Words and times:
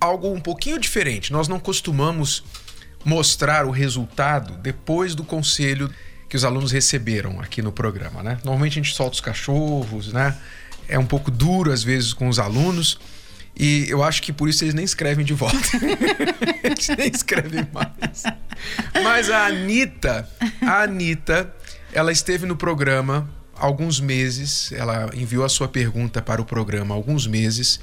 algo 0.00 0.32
um 0.32 0.40
pouquinho 0.40 0.78
diferente. 0.78 1.32
Nós 1.32 1.48
não 1.48 1.58
costumamos 1.58 2.44
mostrar 3.04 3.66
o 3.66 3.70
resultado 3.70 4.56
depois 4.56 5.14
do 5.14 5.24
conselho 5.24 5.90
que 6.28 6.36
os 6.36 6.44
alunos 6.44 6.72
receberam 6.72 7.40
aqui 7.40 7.62
no 7.62 7.70
programa, 7.70 8.22
né? 8.22 8.38
Normalmente 8.44 8.80
a 8.80 8.82
gente 8.82 8.94
solta 8.94 9.14
os 9.14 9.20
cachorros, 9.20 10.12
né? 10.12 10.36
É 10.88 10.98
um 10.98 11.06
pouco 11.06 11.30
duro 11.30 11.72
às 11.72 11.82
vezes 11.82 12.12
com 12.12 12.28
os 12.28 12.38
alunos. 12.38 12.98
E 13.58 13.86
eu 13.88 14.02
acho 14.02 14.20
que 14.22 14.32
por 14.32 14.48
isso 14.48 14.64
eles 14.64 14.74
nem 14.74 14.84
escrevem 14.84 15.24
de 15.24 15.32
volta. 15.32 15.56
eles 16.62 16.88
nem 16.88 17.08
escrevem 17.08 17.66
mais. 17.72 18.24
Mas 19.02 19.30
a 19.30 19.46
Anitta, 19.46 20.28
a 20.60 20.82
Anitta, 20.82 21.54
ela 21.92 22.12
esteve 22.12 22.44
no 22.44 22.56
programa 22.56 23.30
alguns 23.54 23.98
meses. 23.98 24.72
Ela 24.72 25.10
enviou 25.14 25.44
a 25.44 25.48
sua 25.48 25.68
pergunta 25.68 26.20
para 26.20 26.42
o 26.42 26.44
programa 26.44 26.94
alguns 26.94 27.26
meses. 27.26 27.80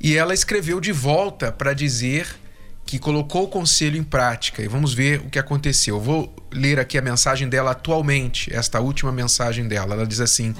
E 0.00 0.16
ela 0.16 0.32
escreveu 0.32 0.80
de 0.80 0.92
volta 0.92 1.50
para 1.50 1.72
dizer 1.72 2.28
que 2.86 2.98
colocou 2.98 3.44
o 3.44 3.48
conselho 3.48 3.98
em 3.98 4.02
prática. 4.02 4.62
E 4.62 4.68
vamos 4.68 4.94
ver 4.94 5.20
o 5.20 5.28
que 5.28 5.38
aconteceu. 5.38 5.96
Eu 5.96 6.00
vou 6.00 6.34
ler 6.50 6.80
aqui 6.80 6.96
a 6.96 7.02
mensagem 7.02 7.48
dela 7.48 7.72
atualmente, 7.72 8.54
esta 8.54 8.80
última 8.80 9.12
mensagem 9.12 9.68
dela. 9.68 9.94
Ela 9.94 10.06
diz 10.06 10.20
assim: 10.20 10.54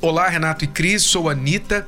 Olá, 0.00 0.28
Renato 0.28 0.64
e 0.64 0.68
Cris, 0.68 1.02
sou 1.02 1.30
Anitta. 1.30 1.86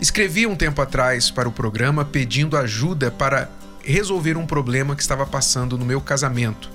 Escrevi 0.00 0.46
um 0.46 0.54
tempo 0.54 0.80
atrás 0.82 1.30
para 1.30 1.48
o 1.48 1.52
programa 1.52 2.04
pedindo 2.04 2.56
ajuda 2.56 3.10
para 3.10 3.50
resolver 3.82 4.36
um 4.36 4.46
problema 4.46 4.94
que 4.94 5.02
estava 5.02 5.24
passando 5.24 5.78
no 5.78 5.84
meu 5.84 6.00
casamento. 6.00 6.70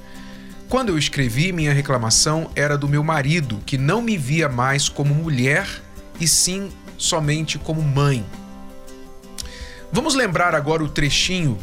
Quando 0.67 0.89
eu 0.89 0.97
escrevi, 0.97 1.51
minha 1.51 1.73
reclamação 1.73 2.49
era 2.55 2.77
do 2.77 2.87
meu 2.87 3.03
marido, 3.03 3.59
que 3.65 3.77
não 3.77 4.01
me 4.01 4.17
via 4.17 4.49
mais 4.49 4.89
como 4.89 5.13
mulher 5.13 5.67
e 6.19 6.27
sim 6.27 6.71
somente 6.97 7.59
como 7.59 7.81
mãe. 7.81 8.25
Vamos 9.93 10.15
lembrar 10.15 10.55
agora 10.55 10.81
o 10.83 10.87
trechinho 10.89 11.57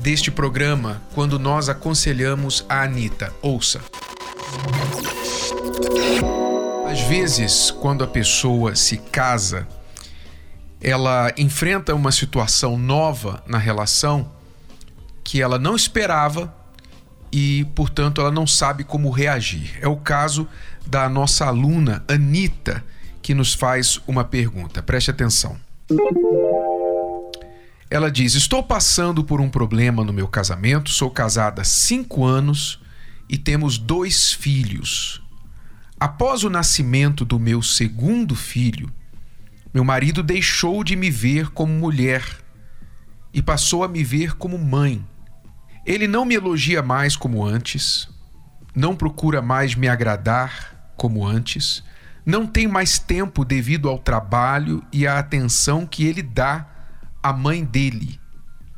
deste 0.00 0.30
programa 0.30 1.02
quando 1.12 1.38
nós 1.38 1.68
aconselhamos 1.68 2.64
a 2.68 2.82
Anitta. 2.82 3.32
Ouça. 3.42 3.80
Às 6.88 7.00
vezes, 7.00 7.70
quando 7.70 8.04
a 8.04 8.06
pessoa 8.06 8.76
se 8.76 8.98
casa, 8.98 9.66
ela 10.80 11.32
enfrenta 11.36 11.94
uma 11.94 12.12
situação 12.12 12.78
nova 12.78 13.42
na 13.46 13.58
relação 13.58 14.30
que 15.24 15.42
ela 15.42 15.58
não 15.58 15.74
esperava 15.74 16.54
e, 17.32 17.64
portanto, 17.74 18.20
ela 18.20 18.30
não 18.30 18.46
sabe 18.46 18.84
como 18.84 19.10
reagir. 19.10 19.78
É 19.80 19.88
o 19.88 19.96
caso 19.96 20.46
da 20.86 21.08
nossa 21.08 21.46
aluna 21.46 22.04
Anita, 22.06 22.84
que 23.20 23.34
nos 23.34 23.52
faz 23.52 24.00
uma 24.06 24.22
pergunta. 24.22 24.82
Preste 24.82 25.10
atenção. 25.10 25.56
Ela 27.92 28.10
diz: 28.10 28.34
Estou 28.34 28.62
passando 28.62 29.22
por 29.22 29.38
um 29.38 29.50
problema 29.50 30.02
no 30.02 30.14
meu 30.14 30.26
casamento, 30.26 30.88
sou 30.88 31.10
casada 31.10 31.60
há 31.60 31.64
cinco 31.64 32.24
anos 32.24 32.80
e 33.28 33.36
temos 33.36 33.76
dois 33.76 34.32
filhos. 34.32 35.22
Após 36.00 36.42
o 36.42 36.48
nascimento 36.48 37.22
do 37.22 37.38
meu 37.38 37.60
segundo 37.60 38.34
filho, 38.34 38.90
meu 39.74 39.84
marido 39.84 40.22
deixou 40.22 40.82
de 40.82 40.96
me 40.96 41.10
ver 41.10 41.50
como 41.50 41.70
mulher 41.70 42.24
e 43.30 43.42
passou 43.42 43.84
a 43.84 43.88
me 43.88 44.02
ver 44.02 44.36
como 44.36 44.56
mãe. 44.56 45.06
Ele 45.84 46.08
não 46.08 46.24
me 46.24 46.34
elogia 46.34 46.82
mais 46.82 47.14
como 47.14 47.44
antes, 47.44 48.08
não 48.74 48.96
procura 48.96 49.42
mais 49.42 49.74
me 49.74 49.86
agradar 49.86 50.94
como 50.96 51.26
antes, 51.26 51.84
não 52.24 52.46
tem 52.46 52.66
mais 52.66 52.98
tempo 52.98 53.44
devido 53.44 53.86
ao 53.86 53.98
trabalho 53.98 54.82
e 54.90 55.06
à 55.06 55.18
atenção 55.18 55.84
que 55.84 56.06
ele 56.06 56.22
dá 56.22 56.71
à 57.22 57.32
mãe 57.32 57.64
dele. 57.64 58.20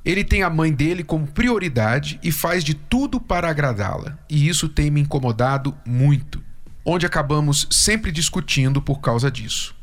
Ele 0.04 0.22
tem 0.22 0.42
a 0.42 0.50
mãe 0.50 0.72
dele 0.72 1.02
como 1.02 1.26
prioridade 1.26 2.20
e 2.22 2.30
faz 2.30 2.62
de 2.62 2.74
tudo 2.74 3.20
para 3.20 3.48
agradá-la, 3.48 4.18
e 4.28 4.48
isso 4.48 4.68
tem 4.68 4.90
me 4.90 5.00
incomodado 5.00 5.74
muito, 5.86 6.42
onde 6.84 7.06
acabamos 7.06 7.66
sempre 7.70 8.12
discutindo 8.12 8.82
por 8.82 9.00
causa 9.00 9.30
disso. 9.30 9.74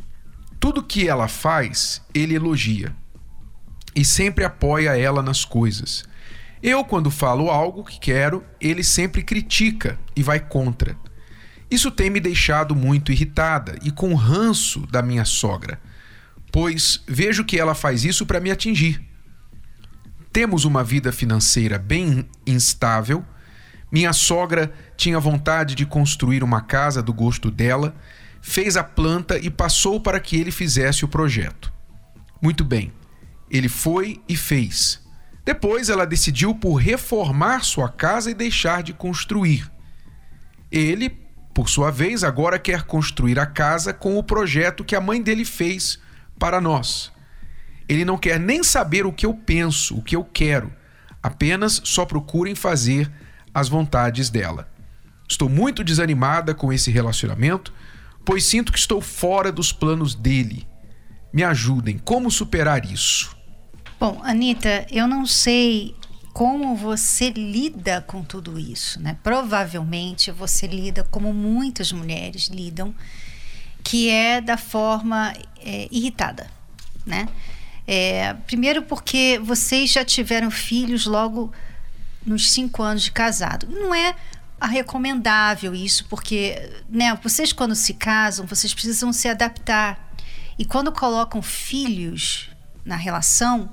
Tudo 0.60 0.84
que 0.84 1.08
ela 1.08 1.28
faz, 1.28 2.02
ele 2.14 2.36
elogia 2.36 2.96
e 3.96 4.06
sempre 4.06 4.44
apoia 4.44 4.98
ela 4.98 5.22
nas 5.22 5.44
coisas. 5.44 6.04
Eu, 6.62 6.86
quando 6.86 7.10
falo 7.10 7.50
algo 7.50 7.84
que 7.84 8.00
quero, 8.00 8.44
ele 8.60 8.84
sempre 8.84 9.24
critica 9.24 9.98
e 10.16 10.22
vai 10.22 10.40
contra. 10.40 10.96
Isso 11.70 11.90
tem 11.90 12.10
me 12.10 12.20
deixado 12.20 12.76
muito 12.76 13.12
irritada 13.12 13.78
e 13.82 13.92
com 13.92 14.14
ranço 14.14 14.86
da 14.88 15.02
minha 15.02 15.26
sogra, 15.26 15.80
pois 16.52 17.02
vejo 17.08 17.46
que 17.46 17.60
ela 17.60 17.74
faz 17.74 18.04
isso 18.04 18.26
para 18.26 18.40
me 18.40 18.52
atingir. 18.52 19.02
Temos 20.34 20.66
uma 20.66 20.84
vida 20.84 21.12
financeira 21.12 21.78
bem 21.78 22.28
instável. 22.46 23.26
Minha 23.92 24.14
sogra 24.14 24.74
tinha 24.96 25.20
vontade 25.20 25.76
de 25.76 25.86
construir 25.86 26.44
uma 26.44 26.62
casa 26.62 27.02
do 27.02 27.14
gosto 27.14 27.52
dela 27.52 27.96
fez 28.42 28.76
a 28.76 28.84
planta 28.84 29.38
e 29.38 29.50
passou 29.50 30.02
para 30.02 30.20
que 30.20 30.36
ele 30.36 30.52
fizesse 30.52 31.06
o 31.06 31.08
projeto. 31.08 31.72
Muito 32.42 32.66
bem, 32.66 32.92
ele 33.50 33.70
foi 33.70 34.20
e 34.28 34.36
fez. 34.36 35.00
Depois 35.46 35.90
ela 35.90 36.06
decidiu 36.06 36.56
por 36.56 36.76
reformar 36.76 37.64
sua 37.64 37.88
casa 37.88 38.32
e 38.32 38.34
deixar 38.34 38.82
de 38.82 38.94
construir. 38.94 39.72
Ele, 40.72 41.10
por 41.54 41.70
sua 41.70 41.92
vez, 41.92 42.24
agora 42.24 42.58
quer 42.58 42.84
construir 42.84 43.40
a 43.40 43.46
casa 43.46 43.94
com 43.94 44.18
o 44.18 44.24
projeto 44.24 44.84
que 44.84 44.96
a 44.96 45.02
mãe 45.02 45.22
dele 45.22 45.46
fez 45.46 46.00
para 46.42 46.60
nós. 46.60 47.10
Ele 47.88 48.04
não 48.04 48.18
quer 48.18 48.40
nem 48.40 48.64
saber 48.64 49.06
o 49.06 49.14
que 49.14 49.26
eu 49.26 49.34
penso, 49.34 49.96
o 49.96 50.02
que 50.02 50.16
eu 50.16 50.26
quero, 50.26 50.74
apenas 51.24 51.80
só 51.86 52.06
procurem 52.06 52.56
fazer 52.56 53.10
as 53.54 53.70
vontades 53.70 54.30
dela. 54.30 54.68
Estou 55.30 55.48
muito 55.48 55.84
desanimada 55.84 56.54
com 56.54 56.74
esse 56.74 56.92
relacionamento 56.92 57.72
pois 58.26 58.44
sinto 58.44 58.72
que 58.72 58.80
estou 58.80 59.02
fora 59.02 59.52
dos 59.52 59.72
planos 59.72 60.16
dele. 60.16 60.68
Me 61.34 61.44
ajudem, 61.44 61.98
como 61.98 62.30
superar 62.30 62.86
isso? 62.86 63.36
Bom, 64.00 64.22
Anitta, 64.24 64.86
eu 64.92 65.08
não 65.08 65.26
sei 65.26 65.96
como 66.34 66.76
você 66.76 67.30
lida 67.30 68.02
com 68.02 68.24
tudo 68.24 68.60
isso, 68.60 69.00
né? 69.02 69.18
Provavelmente 69.24 70.32
você 70.32 70.66
lida 70.68 71.04
como 71.04 71.34
muitas 71.34 71.92
mulheres 71.92 72.48
lidam, 72.48 72.94
que 73.92 74.10
é 74.10 74.40
da 74.40 74.56
forma 74.56 75.34
é, 75.60 75.90
irritada, 75.92 76.50
né? 77.06 77.28
É, 77.86 78.34
primeiro 78.48 78.84
porque 78.84 79.38
vocês 79.44 79.92
já 79.92 80.06
tiveram 80.06 80.50
filhos 80.50 81.06
logo 81.06 81.52
nos 82.26 82.54
cinco 82.54 82.82
anos 82.82 83.04
de 83.04 83.12
casado. 83.12 83.68
Não 83.70 83.94
é 83.94 84.16
recomendável 84.62 85.76
isso, 85.76 86.06
porque 86.06 86.72
né, 86.90 87.20
vocês 87.22 87.52
quando 87.52 87.76
se 87.76 87.94
casam, 87.96 88.46
vocês 88.46 88.74
precisam 88.74 89.12
se 89.12 89.28
adaptar. 89.28 90.16
E 90.58 90.64
quando 90.64 90.90
colocam 90.94 91.42
filhos 91.42 92.50
na 92.86 92.96
relação, 92.96 93.70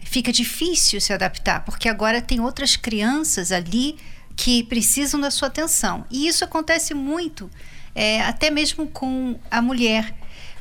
fica 0.00 0.32
difícil 0.32 0.98
se 0.98 1.12
adaptar, 1.12 1.62
porque 1.66 1.90
agora 1.90 2.22
tem 2.22 2.40
outras 2.40 2.74
crianças 2.74 3.52
ali 3.52 3.98
que 4.34 4.62
precisam 4.62 5.20
da 5.20 5.30
sua 5.30 5.48
atenção. 5.48 6.06
E 6.10 6.26
isso 6.26 6.42
acontece 6.42 6.94
muito, 6.94 7.50
é, 7.98 8.22
até 8.22 8.48
mesmo 8.48 8.86
com 8.86 9.34
a 9.50 9.60
mulher. 9.60 10.14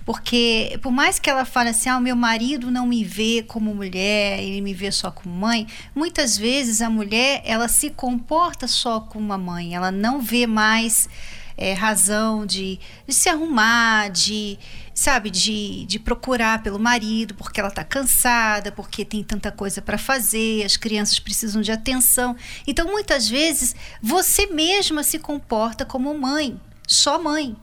Porque 0.04 0.80
por 0.81 0.92
mais 0.92 1.19
que 1.19 1.30
ela 1.30 1.45
fale 1.45 1.69
assim, 1.69 1.88
ah, 1.88 2.00
meu 2.00 2.16
marido 2.16 2.72
não 2.72 2.88
me 2.88 3.04
vê 3.04 3.44
como 3.48 3.75
mulher, 3.75 4.39
ele 4.39 4.60
me 4.60 4.74
vê 4.74 4.92
só 4.92 5.12
como 5.12 5.36
mãe, 5.36 5.68
muitas 5.94 6.36
vezes 6.36 6.81
a 6.81 6.89
mulher 6.89 7.44
ela 7.45 7.68
se 7.68 7.92
comporta 7.92 8.68
só 8.68 9.01
como 9.01 9.25
uma 9.25 9.38
mãe, 9.38 9.75
ela 9.75 9.92
não 9.92 10.19
vê 10.19 10.48
mais 10.48 11.07
é, 11.56 11.74
razão 11.74 12.44
de, 12.44 12.80
de, 13.06 13.13
se 13.13 13.30
arrumar, 13.30 14.10
de 14.10 14.57
sabe, 14.94 15.30
de, 15.30 15.86
de 15.86 16.00
procurar 16.00 16.63
pelo 16.63 16.80
marido, 16.80 17.36
porque 17.36 17.60
ela 17.60 17.69
está 17.69 17.83
cansada, 17.83 18.72
porque 18.72 19.06
tem 19.06 19.22
tanta 19.24 19.51
coisa 19.51 19.80
para 19.80 19.98
fazer, 19.98 20.63
as 20.63 20.75
crianças 20.75 21.19
precisam 21.19 21.62
de 21.62 21.72
atenção. 21.72 22.36
Então, 22.66 22.88
muitas 22.88 23.30
vezes, 23.30 23.75
você 24.01 24.48
mesma 24.48 25.04
se 25.04 25.19
comporta 25.19 25.86
como 25.86 26.18
mãe, 26.18 26.60
só 26.88 27.22
mãe 27.22 27.56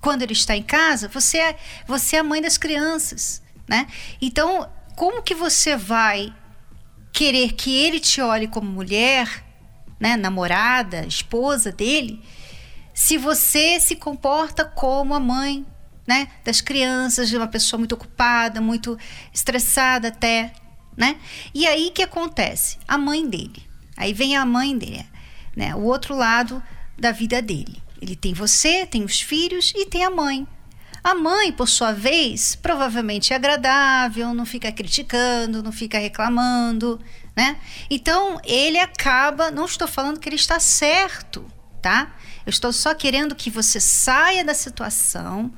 quando 0.00 0.22
ele 0.22 0.32
está 0.32 0.56
em 0.56 0.62
casa, 0.62 1.08
você 1.08 1.38
é, 1.38 1.56
você 1.86 2.16
é 2.16 2.20
a 2.20 2.24
mãe 2.24 2.40
das 2.40 2.56
crianças, 2.56 3.42
né? 3.68 3.88
Então, 4.22 4.70
como 4.94 5.22
que 5.22 5.34
você 5.34 5.76
vai 5.76 6.32
querer 7.12 7.52
que 7.52 7.74
ele 7.74 7.98
te 7.98 8.20
olhe 8.20 8.46
como 8.46 8.70
mulher, 8.70 9.44
né, 9.98 10.16
namorada, 10.16 11.04
esposa 11.04 11.72
dele, 11.72 12.22
se 12.94 13.18
você 13.18 13.80
se 13.80 13.96
comporta 13.96 14.64
como 14.64 15.14
a 15.14 15.20
mãe, 15.20 15.66
né, 16.06 16.28
das 16.44 16.60
crianças, 16.60 17.28
de 17.28 17.36
uma 17.36 17.48
pessoa 17.48 17.78
muito 17.78 17.94
ocupada, 17.94 18.60
muito 18.60 18.96
estressada 19.32 20.08
até, 20.08 20.52
né? 20.96 21.16
E 21.54 21.66
aí 21.66 21.90
que 21.90 22.02
acontece? 22.02 22.78
A 22.86 22.96
mãe 22.96 23.28
dele. 23.28 23.62
Aí 23.96 24.12
vem 24.12 24.36
a 24.36 24.44
mãe 24.46 24.76
dele, 24.76 25.06
né? 25.56 25.74
O 25.74 25.82
outro 25.82 26.16
lado 26.16 26.62
da 26.98 27.12
vida 27.12 27.42
dele. 27.42 27.82
Ele 28.00 28.16
tem 28.16 28.32
você, 28.32 28.86
tem 28.86 29.04
os 29.04 29.20
filhos 29.20 29.72
e 29.74 29.86
tem 29.86 30.04
a 30.04 30.10
mãe. 30.10 30.46
A 31.02 31.14
mãe, 31.14 31.52
por 31.52 31.68
sua 31.68 31.92
vez, 31.92 32.54
provavelmente 32.56 33.32
é 33.32 33.36
agradável, 33.36 34.34
não 34.34 34.44
fica 34.44 34.70
criticando, 34.72 35.62
não 35.62 35.72
fica 35.72 35.98
reclamando, 35.98 37.00
né? 37.36 37.56
Então, 37.88 38.40
ele 38.44 38.78
acaba, 38.78 39.50
não 39.50 39.64
estou 39.64 39.86
falando 39.86 40.18
que 40.18 40.28
ele 40.28 40.36
está 40.36 40.58
certo, 40.58 41.46
tá? 41.80 42.14
Eu 42.44 42.50
estou 42.50 42.72
só 42.72 42.94
querendo 42.94 43.34
que 43.34 43.48
você 43.48 43.78
saia 43.78 44.44
da 44.44 44.54
situação, 44.54 45.52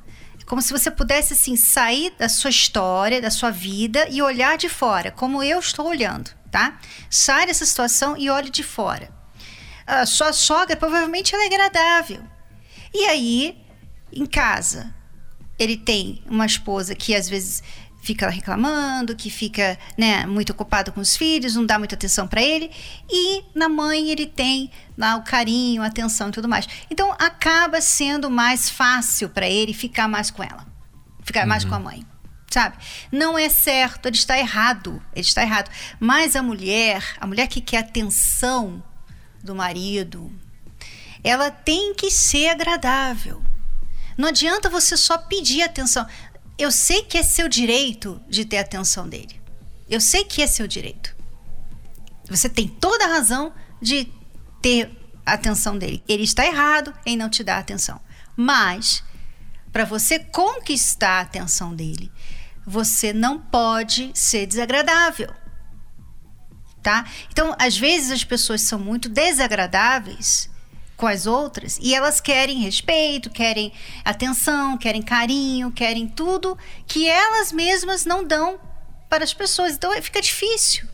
como 0.47 0.61
se 0.61 0.73
você 0.73 0.91
pudesse 0.91 1.33
assim 1.33 1.57
sair 1.57 2.13
da 2.19 2.29
sua 2.29 2.51
história, 2.51 3.21
da 3.23 3.31
sua 3.31 3.51
vida 3.51 4.09
e 4.11 4.21
olhar 4.21 4.59
de 4.59 4.69
fora, 4.69 5.11
como 5.11 5.43
eu 5.43 5.61
estou 5.61 5.87
olhando, 5.87 6.31
tá? 6.51 6.79
Sai 7.09 7.47
dessa 7.47 7.65
situação 7.65 8.17
e 8.17 8.29
olhe 8.29 8.51
de 8.51 8.63
fora. 8.63 9.20
A 9.91 10.07
sua 10.07 10.33
sogra 10.33 10.77
provavelmente 10.77 11.35
ela 11.35 11.43
é 11.43 11.47
agradável. 11.47 12.23
E 12.95 13.07
aí, 13.07 13.59
em 14.13 14.25
casa, 14.25 14.95
ele 15.59 15.77
tem 15.77 16.23
uma 16.27 16.47
esposa 16.47 16.95
que 16.95 17.13
às 17.13 17.29
vezes 17.29 17.61
fica 18.03 18.29
reclamando, 18.31 19.17
que 19.17 19.29
fica 19.29 19.77
né, 19.99 20.25
muito 20.27 20.51
ocupado 20.51 20.93
com 20.93 21.01
os 21.01 21.17
filhos, 21.17 21.57
não 21.57 21.67
dá 21.67 21.77
muita 21.77 21.97
atenção 21.97 22.29
para 22.29 22.41
ele. 22.41 22.71
E 23.11 23.45
na 23.53 23.69
mãe 23.69 24.11
ele 24.11 24.27
tem 24.27 24.71
lá 24.97 25.17
o 25.17 25.23
carinho, 25.23 25.83
a 25.83 25.87
atenção 25.87 26.29
e 26.29 26.33
tudo 26.33 26.49
mais. 26.49 26.69
Então 26.89 27.13
acaba 27.19 27.81
sendo 27.81 28.31
mais 28.31 28.71
fácil 28.71 29.29
para 29.29 29.49
ele 29.49 29.75
ficar 29.75 30.07
mais 30.07 30.31
com 30.31 30.43
ela, 30.43 30.65
ficar 31.25 31.43
uhum. 31.43 31.49
mais 31.49 31.65
com 31.65 31.75
a 31.75 31.81
mãe. 31.81 32.07
Sabe? 32.49 32.77
Não 33.13 33.37
é 33.37 33.49
certo, 33.49 34.07
ele 34.07 34.17
está 34.17 34.39
errado. 34.39 35.03
Ele 35.13 35.27
está 35.27 35.43
errado. 35.43 35.71
Mas 36.01 36.35
a 36.35 36.43
mulher, 36.43 37.17
a 37.21 37.27
mulher 37.27 37.47
que 37.47 37.61
quer 37.61 37.79
atenção 37.79 38.83
do 39.43 39.55
marido, 39.55 40.33
ela 41.23 41.51
tem 41.51 41.95
que 41.95 42.11
ser 42.11 42.49
agradável. 42.49 43.43
Não 44.17 44.29
adianta 44.29 44.69
você 44.69 44.97
só 44.97 45.17
pedir 45.19 45.63
atenção. 45.63 46.07
Eu 46.59 46.71
sei 46.71 47.03
que 47.03 47.17
é 47.17 47.23
seu 47.23 47.49
direito 47.49 48.21
de 48.29 48.45
ter 48.45 48.59
atenção 48.59 49.09
dele. 49.09 49.41
Eu 49.89 50.01
sei 50.01 50.25
que 50.25 50.43
é 50.43 50.47
seu 50.47 50.67
direito. 50.67 51.17
Você 52.29 52.49
tem 52.49 52.69
toda 52.69 53.05
a 53.05 53.09
razão 53.09 53.53
de 53.81 54.13
ter 54.61 54.91
atenção 55.25 55.79
dele. 55.79 56.03
Ele 56.09 56.25
está 56.25 56.47
errado 56.47 56.95
em 57.05 57.17
não 57.17 57.29
te 57.29 57.43
dar 57.43 57.59
atenção. 57.59 58.01
Mas, 58.37 59.03
para 59.73 59.85
você 59.85 60.19
conquistar 60.19 61.19
a 61.19 61.23
atenção 61.23 61.75
dele, 61.75 62.13
você 62.67 63.13
não 63.13 63.41
pode 63.41 64.13
ser 64.15 64.47
desagradável. 64.47 65.35
Tá? 66.83 67.05
Então, 67.31 67.55
às 67.59 67.77
vezes 67.77 68.11
as 68.11 68.25
pessoas 68.25 68.63
são 68.63 68.79
muito 68.79 69.09
desagradáveis 69.09 70.49
com 70.97 71.07
as 71.07 71.27
outras 71.27 71.79
e 71.81 71.95
elas 71.95 72.21
querem 72.21 72.61
respeito, 72.61 73.31
querem 73.31 73.73
atenção, 74.05 74.77
querem 74.77 75.03
carinho, 75.03 75.71
querem 75.73 76.07
tudo 76.07 76.59
que 76.87 77.09
elas 77.09 77.53
mesmas 77.53 78.05
não 78.05 78.25
dão 78.25 78.59
para 79.09 79.25
as 79.25 79.35
pessoas. 79.35 79.75
Então 79.75 79.91
fica 80.03 80.21
difícil, 80.21 80.87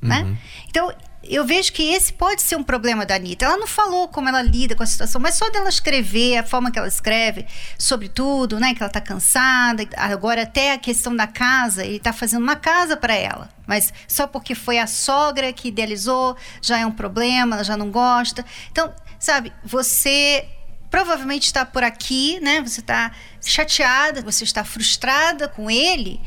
né? 0.00 0.22
uhum. 0.22 0.30
né? 0.30 0.38
Então 0.68 0.94
eu 1.24 1.44
vejo 1.44 1.72
que 1.72 1.82
esse 1.92 2.12
pode 2.12 2.42
ser 2.42 2.56
um 2.56 2.62
problema 2.62 3.06
da 3.06 3.14
Anitta. 3.14 3.44
Ela 3.44 3.56
não 3.56 3.66
falou 3.66 4.08
como 4.08 4.28
ela 4.28 4.42
lida 4.42 4.74
com 4.74 4.82
a 4.82 4.86
situação, 4.86 5.20
mas 5.20 5.36
só 5.36 5.48
dela 5.50 5.68
escrever, 5.68 6.36
a 6.36 6.42
forma 6.42 6.70
que 6.70 6.78
ela 6.78 6.88
escreve 6.88 7.46
sobre 7.78 8.08
tudo, 8.08 8.58
né? 8.58 8.74
Que 8.74 8.82
ela 8.82 8.90
tá 8.90 9.00
cansada. 9.00 9.88
Agora, 9.96 10.42
até 10.42 10.72
a 10.72 10.78
questão 10.78 11.14
da 11.14 11.26
casa, 11.26 11.84
ele 11.84 12.00
tá 12.00 12.12
fazendo 12.12 12.42
uma 12.42 12.56
casa 12.56 12.96
para 12.96 13.14
ela. 13.14 13.48
Mas 13.66 13.92
só 14.08 14.26
porque 14.26 14.54
foi 14.54 14.78
a 14.78 14.86
sogra 14.86 15.52
que 15.52 15.68
idealizou, 15.68 16.36
já 16.60 16.78
é 16.78 16.86
um 16.86 16.92
problema, 16.92 17.56
ela 17.56 17.64
já 17.64 17.76
não 17.76 17.90
gosta. 17.90 18.44
Então, 18.70 18.92
sabe, 19.18 19.52
você 19.64 20.46
provavelmente 20.90 21.46
está 21.46 21.64
por 21.64 21.82
aqui, 21.82 22.38
né? 22.40 22.60
Você 22.60 22.80
está 22.80 23.12
chateada, 23.40 24.20
você 24.20 24.44
está 24.44 24.64
frustrada 24.64 25.48
com 25.48 25.70
ele. 25.70 26.20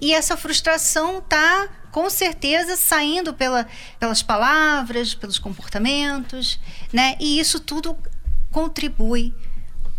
E 0.00 0.14
essa 0.14 0.36
frustração 0.36 1.20
tá 1.20 1.68
com 1.90 2.08
certeza 2.10 2.76
saindo 2.76 3.32
pela, 3.34 3.66
pelas 3.98 4.22
palavras, 4.22 5.14
pelos 5.14 5.38
comportamentos, 5.38 6.58
né? 6.92 7.16
E 7.20 7.38
isso 7.38 7.60
tudo 7.60 7.96
contribui 8.50 9.34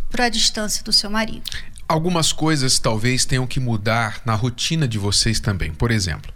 para 0.09 0.25
a 0.25 0.29
distância 0.29 0.83
do 0.83 0.91
seu 0.91 1.09
marido. 1.09 1.49
Algumas 1.87 2.31
coisas 2.31 2.77
talvez 2.79 3.25
tenham 3.25 3.47
que 3.47 3.59
mudar 3.59 4.21
na 4.25 4.35
rotina 4.35 4.87
de 4.87 4.97
vocês 4.97 5.39
também. 5.39 5.73
Por 5.73 5.91
exemplo, 5.91 6.31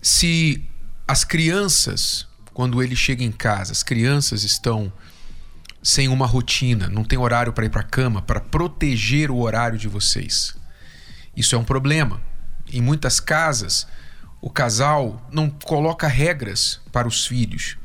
se 0.00 0.62
as 1.08 1.24
crianças, 1.24 2.26
quando 2.52 2.82
ele 2.82 2.96
chega 2.96 3.24
em 3.24 3.32
casa, 3.32 3.72
as 3.72 3.82
crianças 3.82 4.44
estão 4.44 4.92
sem 5.82 6.08
uma 6.08 6.26
rotina, 6.26 6.88
não 6.88 7.04
tem 7.04 7.18
horário 7.18 7.52
para 7.52 7.66
ir 7.66 7.70
para 7.70 7.82
a 7.82 7.84
cama, 7.84 8.22
para 8.22 8.40
proteger 8.40 9.30
o 9.30 9.38
horário 9.38 9.78
de 9.78 9.88
vocês. 9.88 10.54
Isso 11.36 11.54
é 11.54 11.58
um 11.58 11.64
problema. 11.64 12.22
Em 12.72 12.80
muitas 12.80 13.20
casas, 13.20 13.86
o 14.44 14.50
casal 14.50 15.26
não 15.32 15.48
coloca 15.48 16.06
regras 16.06 16.78
para 16.92 17.08
os 17.08 17.26
filhos. 17.26 17.78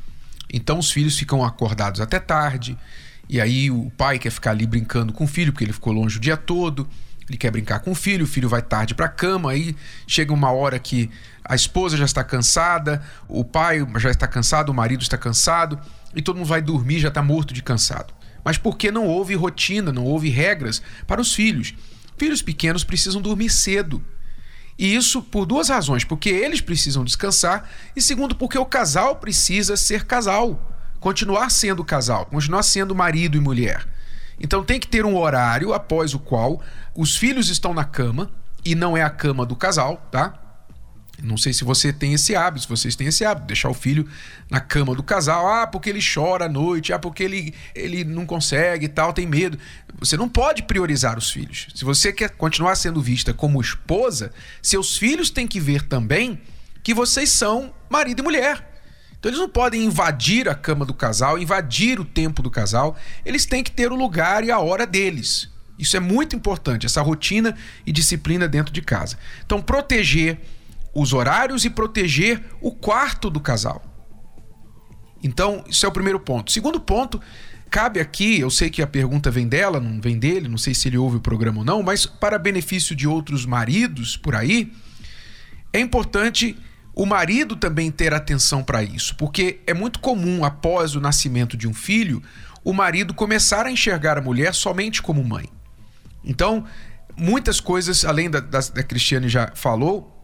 Então 0.52 0.78
os 0.78 0.90
filhos 0.90 1.18
ficam 1.18 1.42
acordados 1.42 2.02
até 2.02 2.20
tarde, 2.20 2.76
e 3.26 3.40
aí 3.40 3.70
o 3.70 3.90
pai 3.96 4.18
quer 4.18 4.28
ficar 4.28 4.50
ali 4.50 4.66
brincando 4.66 5.10
com 5.10 5.24
o 5.24 5.26
filho, 5.26 5.52
porque 5.52 5.64
ele 5.64 5.72
ficou 5.72 5.90
longe 5.90 6.18
o 6.18 6.20
dia 6.20 6.36
todo. 6.36 6.86
Ele 7.26 7.38
quer 7.38 7.50
brincar 7.50 7.78
com 7.78 7.92
o 7.92 7.94
filho, 7.94 8.24
o 8.24 8.28
filho 8.28 8.46
vai 8.46 8.60
tarde 8.60 8.94
para 8.94 9.06
a 9.06 9.08
cama, 9.08 9.52
aí 9.52 9.74
chega 10.06 10.34
uma 10.34 10.52
hora 10.52 10.78
que 10.78 11.08
a 11.42 11.54
esposa 11.54 11.96
já 11.96 12.04
está 12.04 12.22
cansada, 12.22 13.02
o 13.26 13.42
pai 13.42 13.78
já 13.96 14.10
está 14.10 14.28
cansado, 14.28 14.68
o 14.68 14.74
marido 14.74 15.00
está 15.00 15.16
cansado, 15.16 15.80
e 16.14 16.20
todo 16.20 16.36
mundo 16.36 16.48
vai 16.48 16.60
dormir, 16.60 16.98
já 16.98 17.08
está 17.08 17.22
morto 17.22 17.54
de 17.54 17.62
cansado. 17.62 18.12
Mas 18.44 18.58
porque 18.58 18.90
não 18.90 19.06
houve 19.06 19.34
rotina, 19.34 19.90
não 19.90 20.04
houve 20.04 20.28
regras 20.28 20.82
para 21.06 21.22
os 21.22 21.32
filhos. 21.32 21.72
Filhos 22.18 22.42
pequenos 22.42 22.84
precisam 22.84 23.22
dormir 23.22 23.48
cedo. 23.48 24.04
E 24.80 24.94
isso 24.94 25.20
por 25.20 25.44
duas 25.44 25.68
razões: 25.68 26.04
porque 26.04 26.30
eles 26.30 26.62
precisam 26.62 27.04
descansar, 27.04 27.68
e 27.94 28.00
segundo, 28.00 28.34
porque 28.34 28.56
o 28.56 28.64
casal 28.64 29.16
precisa 29.16 29.76
ser 29.76 30.06
casal, 30.06 30.74
continuar 30.98 31.50
sendo 31.50 31.84
casal, 31.84 32.24
continuar 32.24 32.62
sendo 32.62 32.94
marido 32.94 33.36
e 33.36 33.40
mulher. 33.40 33.86
Então 34.40 34.64
tem 34.64 34.80
que 34.80 34.88
ter 34.88 35.04
um 35.04 35.18
horário 35.18 35.74
após 35.74 36.14
o 36.14 36.18
qual 36.18 36.62
os 36.96 37.14
filhos 37.14 37.50
estão 37.50 37.74
na 37.74 37.84
cama, 37.84 38.30
e 38.64 38.74
não 38.74 38.96
é 38.96 39.02
a 39.02 39.10
cama 39.10 39.44
do 39.44 39.54
casal, 39.54 40.08
tá? 40.10 40.32
Não 41.22 41.36
sei 41.36 41.52
se 41.52 41.64
você 41.64 41.92
tem 41.92 42.14
esse 42.14 42.34
hábito, 42.34 42.62
se 42.62 42.68
vocês 42.68 42.96
têm 42.96 43.06
esse 43.06 43.24
hábito, 43.24 43.46
deixar 43.46 43.68
o 43.68 43.74
filho 43.74 44.08
na 44.50 44.60
cama 44.60 44.94
do 44.94 45.02
casal. 45.02 45.46
Ah, 45.46 45.66
porque 45.66 45.90
ele 45.90 46.00
chora 46.02 46.46
à 46.46 46.48
noite, 46.48 46.92
ah, 46.92 46.98
porque 46.98 47.22
ele, 47.22 47.54
ele 47.74 48.04
não 48.04 48.26
consegue 48.26 48.86
e 48.86 48.88
tal, 48.88 49.12
tem 49.12 49.26
medo. 49.26 49.58
Você 49.98 50.16
não 50.16 50.28
pode 50.28 50.62
priorizar 50.62 51.18
os 51.18 51.30
filhos. 51.30 51.68
Se 51.74 51.84
você 51.84 52.12
quer 52.12 52.30
continuar 52.30 52.74
sendo 52.74 53.00
vista 53.00 53.34
como 53.34 53.60
esposa, 53.60 54.32
seus 54.62 54.96
filhos 54.96 55.30
têm 55.30 55.46
que 55.46 55.60
ver 55.60 55.82
também 55.82 56.40
que 56.82 56.94
vocês 56.94 57.30
são 57.30 57.74
marido 57.88 58.20
e 58.20 58.22
mulher. 58.22 58.68
Então 59.18 59.28
eles 59.28 59.40
não 59.40 59.48
podem 59.48 59.84
invadir 59.84 60.48
a 60.48 60.54
cama 60.54 60.86
do 60.86 60.94
casal, 60.94 61.38
invadir 61.38 62.00
o 62.00 62.04
tempo 62.04 62.42
do 62.42 62.50
casal. 62.50 62.96
Eles 63.24 63.44
têm 63.44 63.62
que 63.62 63.70
ter 63.70 63.92
o 63.92 63.96
lugar 63.96 64.42
e 64.44 64.50
a 64.50 64.58
hora 64.58 64.86
deles. 64.86 65.50
Isso 65.78 65.96
é 65.96 66.00
muito 66.00 66.36
importante, 66.36 66.84
essa 66.84 67.00
rotina 67.00 67.56
e 67.86 67.92
disciplina 67.92 68.46
dentro 68.46 68.72
de 68.72 68.82
casa. 68.82 69.18
Então, 69.44 69.62
proteger 69.62 70.38
os 70.94 71.12
horários 71.12 71.64
e 71.64 71.70
proteger 71.70 72.42
o 72.60 72.72
quarto 72.72 73.30
do 73.30 73.40
casal. 73.40 73.82
Então, 75.22 75.64
isso 75.68 75.84
é 75.84 75.88
o 75.88 75.92
primeiro 75.92 76.18
ponto. 76.18 76.50
Segundo 76.50 76.80
ponto, 76.80 77.20
cabe 77.70 78.00
aqui, 78.00 78.40
eu 78.40 78.50
sei 78.50 78.70
que 78.70 78.82
a 78.82 78.86
pergunta 78.86 79.30
vem 79.30 79.46
dela, 79.46 79.78
não 79.78 80.00
vem 80.00 80.18
dele, 80.18 80.48
não 80.48 80.58
sei 80.58 80.74
se 80.74 80.88
ele 80.88 80.98
ouve 80.98 81.18
o 81.18 81.20
programa 81.20 81.58
ou 81.58 81.64
não, 81.64 81.82
mas 81.82 82.06
para 82.06 82.38
benefício 82.38 82.96
de 82.96 83.06
outros 83.06 83.46
maridos 83.46 84.16
por 84.16 84.34
aí, 84.34 84.72
é 85.72 85.78
importante 85.78 86.56
o 86.94 87.06
marido 87.06 87.54
também 87.54 87.90
ter 87.90 88.12
atenção 88.12 88.62
para 88.62 88.82
isso, 88.82 89.14
porque 89.16 89.60
é 89.66 89.72
muito 89.72 90.00
comum 90.00 90.44
após 90.44 90.96
o 90.96 91.00
nascimento 91.00 91.56
de 91.56 91.68
um 91.68 91.74
filho, 91.74 92.22
o 92.64 92.72
marido 92.72 93.14
começar 93.14 93.66
a 93.66 93.70
enxergar 93.70 94.18
a 94.18 94.20
mulher 94.20 94.54
somente 94.54 95.00
como 95.00 95.22
mãe. 95.22 95.48
Então, 96.24 96.64
muitas 97.16 97.60
coisas, 97.60 98.04
além 98.04 98.28
da, 98.28 98.40
da, 98.40 98.60
da 98.60 98.82
Cristiane 98.82 99.28
já 99.28 99.52
falou, 99.54 100.19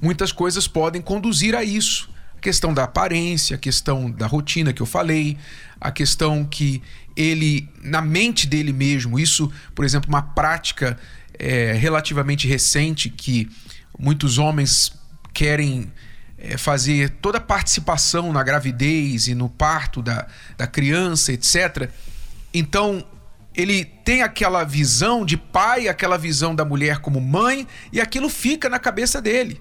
muitas 0.00 0.32
coisas 0.32 0.66
podem 0.66 1.00
conduzir 1.00 1.54
a 1.54 1.64
isso. 1.64 2.10
A 2.36 2.40
questão 2.40 2.72
da 2.72 2.84
aparência, 2.84 3.56
a 3.56 3.58
questão 3.58 4.10
da 4.10 4.26
rotina 4.26 4.72
que 4.72 4.82
eu 4.82 4.86
falei, 4.86 5.36
a 5.80 5.90
questão 5.90 6.44
que 6.44 6.82
ele, 7.16 7.68
na 7.82 8.00
mente 8.00 8.46
dele 8.46 8.72
mesmo, 8.72 9.18
isso, 9.18 9.50
por 9.74 9.84
exemplo, 9.84 10.08
uma 10.08 10.22
prática 10.22 10.98
é, 11.38 11.72
relativamente 11.72 12.46
recente 12.46 13.08
que 13.08 13.48
muitos 13.98 14.38
homens 14.38 14.92
querem 15.32 15.90
é, 16.38 16.56
fazer 16.56 17.10
toda 17.22 17.38
a 17.38 17.40
participação 17.40 18.32
na 18.32 18.42
gravidez 18.42 19.28
e 19.28 19.34
no 19.34 19.48
parto 19.48 20.02
da, 20.02 20.26
da 20.56 20.66
criança, 20.66 21.32
etc. 21.32 21.90
Então, 22.52 23.04
ele 23.54 23.84
tem 23.84 24.22
aquela 24.22 24.64
visão 24.64 25.24
de 25.24 25.36
pai, 25.36 25.88
aquela 25.88 26.18
visão 26.18 26.54
da 26.54 26.64
mulher 26.64 26.98
como 26.98 27.20
mãe, 27.20 27.66
e 27.90 28.00
aquilo 28.00 28.28
fica 28.28 28.68
na 28.68 28.78
cabeça 28.78 29.20
dele. 29.20 29.60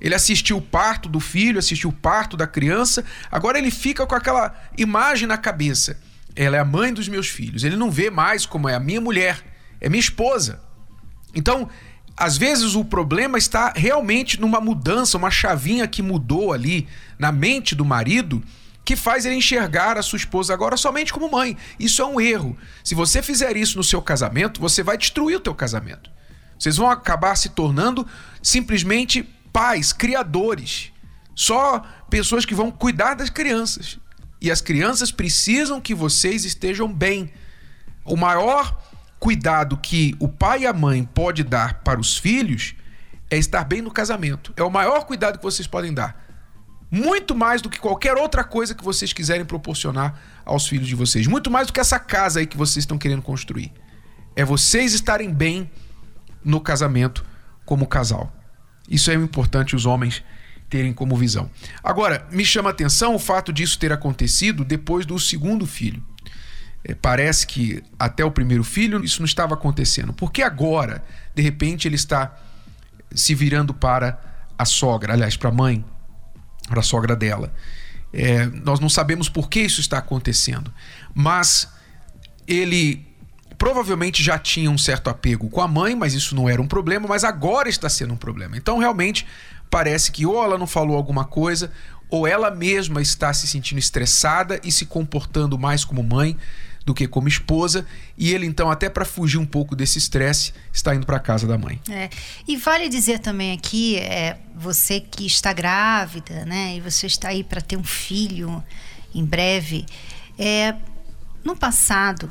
Ele 0.00 0.14
assistiu 0.14 0.58
o 0.58 0.62
parto 0.62 1.08
do 1.08 1.20
filho, 1.20 1.58
assistiu 1.58 1.90
o 1.90 1.92
parto 1.92 2.36
da 2.36 2.46
criança, 2.46 3.04
agora 3.30 3.58
ele 3.58 3.70
fica 3.70 4.06
com 4.06 4.14
aquela 4.14 4.54
imagem 4.76 5.26
na 5.26 5.38
cabeça. 5.38 5.98
Ela 6.36 6.56
é 6.56 6.60
a 6.60 6.64
mãe 6.64 6.92
dos 6.92 7.08
meus 7.08 7.28
filhos. 7.28 7.64
Ele 7.64 7.76
não 7.76 7.90
vê 7.90 8.10
mais 8.10 8.44
como 8.44 8.68
é 8.68 8.74
a 8.74 8.80
minha 8.80 9.00
mulher, 9.00 9.42
é 9.80 9.88
minha 9.88 10.00
esposa. 10.00 10.60
Então, 11.34 11.68
às 12.16 12.36
vezes 12.36 12.74
o 12.74 12.84
problema 12.84 13.38
está 13.38 13.72
realmente 13.74 14.40
numa 14.40 14.60
mudança, 14.60 15.18
uma 15.18 15.30
chavinha 15.30 15.86
que 15.88 16.02
mudou 16.02 16.52
ali 16.52 16.86
na 17.18 17.32
mente 17.32 17.74
do 17.74 17.84
marido 17.84 18.42
que 18.84 18.94
faz 18.94 19.24
ele 19.24 19.36
enxergar 19.36 19.96
a 19.96 20.02
sua 20.02 20.18
esposa 20.18 20.52
agora 20.52 20.76
somente 20.76 21.12
como 21.12 21.30
mãe. 21.30 21.56
Isso 21.80 22.02
é 22.02 22.04
um 22.04 22.20
erro. 22.20 22.56
Se 22.84 22.94
você 22.94 23.22
fizer 23.22 23.56
isso 23.56 23.78
no 23.78 23.84
seu 23.84 24.02
casamento, 24.02 24.60
você 24.60 24.82
vai 24.82 24.98
destruir 24.98 25.36
o 25.36 25.40
teu 25.40 25.54
casamento. 25.54 26.10
Vocês 26.58 26.76
vão 26.76 26.90
acabar 26.90 27.34
se 27.34 27.48
tornando 27.48 28.06
simplesmente 28.42 29.28
pais, 29.54 29.92
criadores. 29.92 30.92
Só 31.32 31.80
pessoas 32.10 32.44
que 32.44 32.56
vão 32.56 32.72
cuidar 32.72 33.14
das 33.14 33.30
crianças. 33.30 34.00
E 34.40 34.50
as 34.50 34.60
crianças 34.60 35.12
precisam 35.12 35.80
que 35.80 35.94
vocês 35.94 36.44
estejam 36.44 36.92
bem. 36.92 37.32
O 38.04 38.16
maior 38.16 38.76
cuidado 39.20 39.76
que 39.76 40.16
o 40.18 40.28
pai 40.28 40.62
e 40.62 40.66
a 40.66 40.72
mãe 40.72 41.04
pode 41.04 41.44
dar 41.44 41.82
para 41.84 42.00
os 42.00 42.18
filhos 42.18 42.74
é 43.30 43.38
estar 43.38 43.62
bem 43.64 43.80
no 43.80 43.92
casamento. 43.92 44.52
É 44.56 44.62
o 44.64 44.70
maior 44.70 45.04
cuidado 45.04 45.38
que 45.38 45.44
vocês 45.44 45.68
podem 45.68 45.94
dar. 45.94 46.22
Muito 46.90 47.34
mais 47.34 47.62
do 47.62 47.70
que 47.70 47.78
qualquer 47.78 48.16
outra 48.16 48.42
coisa 48.42 48.74
que 48.74 48.84
vocês 48.84 49.12
quiserem 49.12 49.46
proporcionar 49.46 50.20
aos 50.44 50.66
filhos 50.66 50.88
de 50.88 50.94
vocês. 50.96 51.28
Muito 51.28 51.50
mais 51.50 51.68
do 51.68 51.72
que 51.72 51.80
essa 51.80 51.98
casa 51.98 52.40
aí 52.40 52.46
que 52.46 52.56
vocês 52.56 52.82
estão 52.82 52.98
querendo 52.98 53.22
construir. 53.22 53.72
É 54.34 54.44
vocês 54.44 54.94
estarem 54.94 55.32
bem 55.32 55.70
no 56.44 56.60
casamento 56.60 57.24
como 57.64 57.86
casal. 57.86 58.32
Isso 58.88 59.10
é 59.10 59.14
importante 59.14 59.74
os 59.74 59.86
homens 59.86 60.22
terem 60.68 60.92
como 60.92 61.16
visão. 61.16 61.50
Agora, 61.82 62.26
me 62.30 62.44
chama 62.44 62.70
a 62.70 62.72
atenção 62.72 63.14
o 63.14 63.18
fato 63.18 63.52
disso 63.52 63.78
ter 63.78 63.92
acontecido 63.92 64.64
depois 64.64 65.06
do 65.06 65.18
segundo 65.18 65.66
filho 65.66 66.02
é, 66.84 66.94
parece 66.94 67.46
que 67.46 67.82
até 67.98 68.24
o 68.24 68.30
primeiro 68.30 68.62
filho 68.62 69.02
isso 69.02 69.20
não 69.20 69.26
estava 69.26 69.54
acontecendo. 69.54 70.12
Porque 70.12 70.42
agora, 70.42 71.02
de 71.34 71.42
repente, 71.42 71.88
ele 71.88 71.96
está 71.96 72.36
se 73.12 73.34
virando 73.34 73.72
para 73.72 74.20
a 74.58 74.64
sogra, 74.64 75.14
aliás, 75.14 75.36
para 75.36 75.48
a 75.48 75.52
mãe, 75.52 75.84
para 76.68 76.80
a 76.80 76.82
sogra 76.82 77.16
dela. 77.16 77.52
É, 78.12 78.46
nós 78.46 78.78
não 78.78 78.88
sabemos 78.88 79.28
por 79.28 79.48
que 79.48 79.60
isso 79.60 79.80
está 79.80 79.98
acontecendo, 79.98 80.72
mas 81.14 81.68
ele 82.46 83.04
provavelmente 83.64 84.22
já 84.22 84.38
tinha 84.38 84.70
um 84.70 84.76
certo 84.76 85.08
apego 85.08 85.48
com 85.48 85.58
a 85.58 85.66
mãe, 85.66 85.96
mas 85.96 86.12
isso 86.12 86.36
não 86.36 86.50
era 86.50 86.60
um 86.60 86.66
problema, 86.66 87.08
mas 87.08 87.24
agora 87.24 87.66
está 87.66 87.88
sendo 87.88 88.12
um 88.12 88.16
problema. 88.16 88.58
Então, 88.58 88.76
realmente, 88.76 89.26
parece 89.70 90.12
que 90.12 90.26
ou 90.26 90.44
ela 90.44 90.58
não 90.58 90.66
falou 90.66 90.94
alguma 90.94 91.24
coisa, 91.24 91.72
ou 92.10 92.26
ela 92.26 92.50
mesma 92.50 93.00
está 93.00 93.32
se 93.32 93.46
sentindo 93.46 93.78
estressada 93.78 94.60
e 94.62 94.70
se 94.70 94.84
comportando 94.84 95.58
mais 95.58 95.82
como 95.82 96.02
mãe 96.02 96.36
do 96.84 96.92
que 96.92 97.08
como 97.08 97.26
esposa, 97.26 97.86
e 98.18 98.34
ele 98.34 98.44
então 98.44 98.70
até 98.70 98.90
para 98.90 99.06
fugir 99.06 99.38
um 99.38 99.46
pouco 99.46 99.74
desse 99.74 99.96
estresse 99.96 100.52
está 100.70 100.94
indo 100.94 101.06
para 101.06 101.18
casa 101.18 101.46
da 101.46 101.56
mãe. 101.56 101.80
É. 101.88 102.10
E 102.46 102.58
vale 102.58 102.90
dizer 102.90 103.18
também 103.20 103.52
aqui, 103.52 103.96
é, 103.96 104.36
você 104.54 105.00
que 105.00 105.24
está 105.24 105.54
grávida, 105.54 106.44
né, 106.44 106.76
e 106.76 106.82
você 106.82 107.06
está 107.06 107.28
aí 107.28 107.42
para 107.42 107.62
ter 107.62 107.78
um 107.78 107.84
filho 107.84 108.62
em 109.14 109.24
breve, 109.24 109.86
é, 110.38 110.74
no 111.42 111.56
passado, 111.56 112.28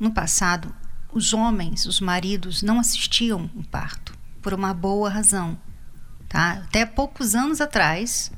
no 0.00 0.10
passado, 0.10 0.74
os 1.12 1.32
homens, 1.34 1.86
os 1.86 2.00
maridos 2.00 2.62
não 2.62 2.80
assistiam 2.80 3.50
o 3.54 3.62
parto 3.62 4.18
por 4.40 4.54
uma 4.54 4.72
boa 4.72 5.10
razão, 5.10 5.58
tá? 6.28 6.62
Até 6.64 6.86
poucos 6.86 7.34
anos 7.34 7.60
atrás, 7.60 8.32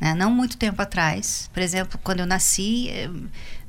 né? 0.00 0.12
Não 0.14 0.30
muito 0.30 0.56
tempo 0.56 0.82
atrás, 0.82 1.48
por 1.52 1.62
exemplo, 1.62 1.98
quando 2.04 2.20
eu 2.20 2.26
nasci, 2.26 2.90
eh, 2.90 3.10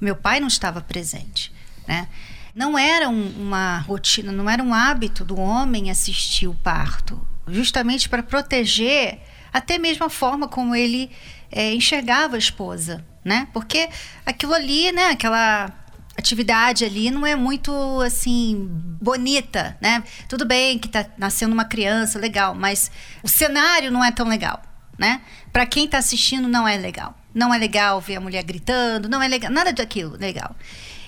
meu 0.02 0.16
pai 0.16 0.40
não 0.40 0.48
estava 0.48 0.82
presente. 0.82 1.54
Né? 1.88 2.08
Não 2.54 2.78
era 2.78 3.10
um, 3.10 3.28
uma 3.38 3.80
rotina, 3.80 4.32
não 4.32 4.50
era 4.50 4.62
um 4.62 4.74
hábito 4.74 5.24
do 5.24 5.40
homem 5.40 5.92
assistir 5.92 6.48
o 6.48 6.56
parto, 6.56 7.26
justamente 7.48 8.10
para 8.10 8.24
proteger 8.24 9.22
até 9.54 9.78
mesmo 9.78 10.06
a 10.06 10.10
forma 10.10 10.48
como 10.48 10.76
ele 10.76 11.10
é, 11.52 11.74
enxergava 11.74 12.36
a 12.36 12.40
esposa, 12.40 13.06
né? 13.24 13.48
Porque 13.54 13.88
aquilo 14.26 14.54
ali, 14.54 14.92
né? 14.92 15.12
Aquela 15.12 15.72
atividade 16.18 16.86
ali 16.86 17.12
não 17.12 17.26
é 17.26 17.36
muito 17.36 17.72
assim 18.02 18.68
bonita, 19.02 19.78
né? 19.82 20.04
Tudo 20.28 20.46
bem 20.46 20.80
que 20.80 20.88
está 20.88 21.06
nascendo 21.18 21.54
uma 21.54 21.66
criança, 21.66 22.20
legal, 22.20 22.56
mas 22.56 22.90
o 23.22 23.28
cenário 23.28 23.92
não 23.92 24.04
é 24.04 24.12
tão 24.12 24.28
legal 24.28 24.62
né? 24.98 25.22
Para 25.52 25.66
quem 25.66 25.86
está 25.86 25.98
assistindo 25.98 26.48
não 26.48 26.68
é 26.68 26.78
legal. 26.78 27.18
Não 27.34 27.54
é 27.54 27.58
legal 27.58 28.00
ver 28.00 28.16
a 28.16 28.22
mulher 28.22 28.44
gritando, 28.44 29.10
não 29.10 29.22
é 29.22 29.28
legal, 29.28 29.52
nada 29.52 29.74
daquilo 29.74 30.16
legal. 30.18 30.56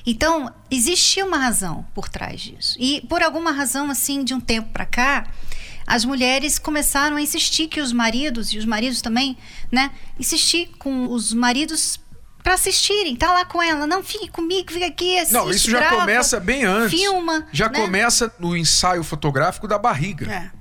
Então, 0.06 0.54
existia 0.72 1.26
uma 1.26 1.38
razão 1.38 1.86
por 1.94 2.08
trás 2.10 2.42
disso. 2.42 2.76
E 2.80 3.02
por 3.10 3.22
alguma 3.22 3.52
razão 3.52 3.90
assim, 3.90 4.24
de 4.24 4.34
um 4.34 4.40
tempo 4.40 4.70
para 4.70 4.86
cá, 4.86 5.28
as 5.86 6.04
mulheres 6.06 6.60
começaram 6.60 7.18
a 7.18 7.22
insistir 7.22 7.68
que 7.68 7.82
os 7.82 7.94
maridos 7.94 8.54
e 8.54 8.58
os 8.58 8.66
maridos 8.66 9.02
também, 9.02 9.38
né, 9.72 9.92
insistir 10.20 10.70
com 10.78 11.10
os 11.12 11.34
maridos 11.34 12.00
para 12.48 12.54
assistirem, 12.54 13.14
tá 13.14 13.34
lá 13.34 13.44
com 13.44 13.62
ela, 13.62 13.86
não 13.86 14.02
fique 14.02 14.30
comigo, 14.30 14.72
fica 14.72 14.86
aqui, 14.86 15.18
assiste, 15.18 15.34
Não, 15.34 15.50
isso 15.50 15.70
já 15.70 15.80
grava, 15.80 15.98
começa 15.98 16.40
bem 16.40 16.64
antes. 16.64 16.98
Filma, 16.98 17.46
já 17.52 17.68
né? 17.68 17.78
começa 17.78 18.34
no 18.40 18.56
ensaio 18.56 19.04
fotográfico 19.04 19.68
da 19.68 19.78
barriga. 19.78 20.32
É. 20.32 20.52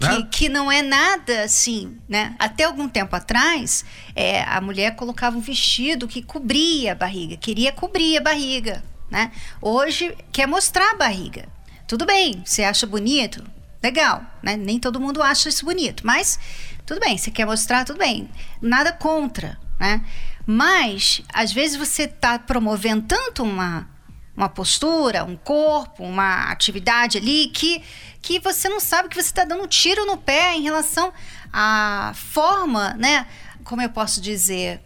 Né? 0.00 0.16
Que, 0.16 0.24
que 0.24 0.48
não 0.48 0.72
é 0.72 0.80
nada 0.80 1.42
assim, 1.42 1.98
né? 2.08 2.34
Até 2.38 2.64
algum 2.64 2.88
tempo 2.88 3.14
atrás, 3.14 3.84
é, 4.16 4.42
a 4.44 4.58
mulher 4.62 4.96
colocava 4.96 5.36
um 5.36 5.40
vestido 5.42 6.08
que 6.08 6.22
cobria 6.22 6.92
a 6.92 6.94
barriga, 6.94 7.36
queria 7.36 7.72
cobrir 7.72 8.16
a 8.16 8.22
barriga, 8.22 8.82
né? 9.10 9.30
Hoje 9.60 10.16
quer 10.32 10.46
mostrar 10.46 10.92
a 10.92 10.96
barriga. 10.96 11.46
Tudo 11.86 12.06
bem, 12.06 12.40
você 12.42 12.64
acha 12.64 12.86
bonito? 12.86 13.44
Legal, 13.82 14.22
né? 14.42 14.56
Nem 14.56 14.80
todo 14.80 14.98
mundo 14.98 15.22
acha 15.22 15.50
isso 15.50 15.66
bonito, 15.66 16.06
mas 16.06 16.38
tudo 16.86 17.00
bem, 17.00 17.18
você 17.18 17.30
quer 17.30 17.44
mostrar, 17.44 17.84
tudo 17.84 17.98
bem. 17.98 18.30
Nada 18.62 18.94
contra, 18.94 19.58
né? 19.78 20.02
Mas, 20.50 21.20
às 21.30 21.52
vezes 21.52 21.76
você 21.76 22.04
está 22.04 22.38
promovendo 22.38 23.02
tanto 23.02 23.42
uma, 23.42 23.86
uma 24.34 24.48
postura, 24.48 25.22
um 25.22 25.36
corpo, 25.36 26.02
uma 26.02 26.50
atividade 26.50 27.18
ali 27.18 27.48
que 27.48 27.82
que 28.22 28.40
você 28.40 28.66
não 28.66 28.80
sabe 28.80 29.10
que 29.10 29.14
você 29.14 29.28
está 29.28 29.44
dando 29.44 29.64
um 29.64 29.66
tiro 29.66 30.06
no 30.06 30.16
pé 30.16 30.56
em 30.56 30.62
relação 30.62 31.12
à 31.52 32.12
forma, 32.14 32.94
né? 32.94 33.26
Como 33.62 33.82
eu 33.82 33.90
posso 33.90 34.22
dizer? 34.22 34.80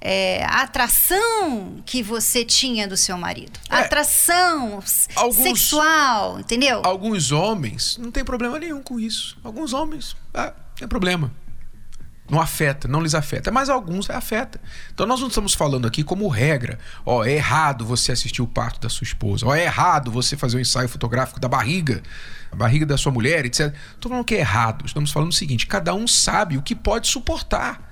É, 0.00 0.44
a 0.44 0.62
atração 0.62 1.82
que 1.84 2.00
você 2.00 2.44
tinha 2.44 2.86
do 2.86 2.96
seu 2.96 3.18
marido. 3.18 3.58
É, 3.68 3.74
atração 3.74 4.80
alguns, 5.16 5.36
sexual, 5.36 6.38
entendeu? 6.38 6.80
Alguns 6.84 7.32
homens 7.32 7.98
não 7.98 8.12
tem 8.12 8.24
problema 8.24 8.56
nenhum 8.56 8.80
com 8.80 9.00
isso. 9.00 9.36
Alguns 9.42 9.72
homens, 9.72 10.16
ah, 10.32 10.54
tem 10.76 10.86
problema. 10.86 11.32
Não 12.28 12.40
afeta, 12.40 12.86
não 12.86 13.00
lhes 13.00 13.14
afeta, 13.14 13.50
mas 13.50 13.70
alguns 13.70 14.10
afeta. 14.10 14.60
Então 14.92 15.06
nós 15.06 15.20
não 15.20 15.28
estamos 15.28 15.54
falando 15.54 15.86
aqui 15.86 16.04
como 16.04 16.28
regra. 16.28 16.78
Ó, 17.04 17.24
é 17.24 17.32
errado 17.32 17.86
você 17.86 18.12
assistir 18.12 18.42
o 18.42 18.46
parto 18.46 18.80
da 18.80 18.88
sua 18.90 19.04
esposa. 19.04 19.46
Ó, 19.46 19.54
é 19.54 19.64
errado 19.64 20.10
você 20.10 20.36
fazer 20.36 20.56
o 20.56 20.58
um 20.58 20.60
ensaio 20.60 20.88
fotográfico 20.88 21.40
da 21.40 21.48
barriga, 21.48 22.02
a 22.52 22.56
barriga 22.56 22.84
da 22.84 22.98
sua 22.98 23.10
mulher, 23.10 23.46
etc. 23.46 23.74
Estou 23.94 24.10
falando 24.10 24.24
que 24.24 24.34
é 24.34 24.40
errado. 24.40 24.84
Estamos 24.84 25.10
falando 25.10 25.30
o 25.30 25.34
seguinte: 25.34 25.66
cada 25.66 25.94
um 25.94 26.06
sabe 26.06 26.58
o 26.58 26.62
que 26.62 26.74
pode 26.74 27.08
suportar. 27.08 27.88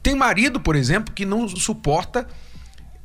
Tem 0.00 0.14
marido, 0.14 0.60
por 0.60 0.76
exemplo, 0.76 1.12
que 1.12 1.24
não 1.24 1.48
suporta 1.48 2.28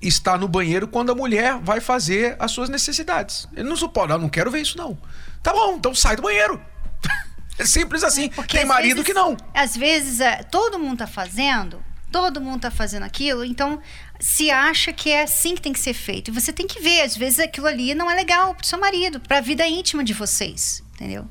estar 0.01 0.37
no 0.37 0.47
banheiro 0.47 0.87
quando 0.87 1.11
a 1.11 1.15
mulher 1.15 1.57
vai 1.59 1.79
fazer 1.79 2.35
as 2.39 2.51
suas 2.51 2.69
necessidades. 2.69 3.47
Ele 3.53 3.67
não 3.67 3.75
suporta, 3.75 4.13
eu 4.13 4.19
não 4.19 4.29
quero 4.29 4.51
ver 4.51 4.61
isso 4.61 4.77
não. 4.77 4.97
Tá 5.41 5.51
bom, 5.51 5.75
então 5.75 5.95
sai 5.95 6.15
do 6.15 6.21
banheiro. 6.21 6.61
É 7.59 7.65
simples 7.65 8.03
assim. 8.03 8.31
É 8.37 8.43
Tem 8.43 8.65
marido 8.65 8.95
vezes, 8.95 9.05
que 9.05 9.13
não. 9.13 9.35
Às 9.53 9.75
vezes, 9.75 10.21
é, 10.21 10.43
todo 10.43 10.79
mundo 10.79 10.99
tá 10.99 11.07
fazendo, 11.07 11.83
todo 12.09 12.39
mundo 12.39 12.61
tá 12.61 12.71
fazendo 12.71 13.03
aquilo, 13.03 13.43
então 13.43 13.79
se 14.19 14.49
acha 14.49 14.91
que 14.93 15.11
é 15.11 15.23
assim 15.23 15.55
que 15.55 15.61
tem 15.61 15.73
que 15.73 15.79
ser 15.79 15.93
feito. 15.93 16.29
E 16.29 16.33
você 16.33 16.53
tem 16.53 16.65
que 16.65 16.79
ver, 16.81 17.01
às 17.01 17.17
vezes 17.17 17.39
aquilo 17.39 17.67
ali 17.67 17.93
não 17.93 18.09
é 18.09 18.15
legal 18.15 18.55
pro 18.55 18.65
seu 18.65 18.79
marido, 18.79 19.19
pra 19.19 19.41
vida 19.41 19.67
íntima 19.67 20.03
de 20.03 20.13
vocês, 20.13 20.81
entendeu? 20.95 21.27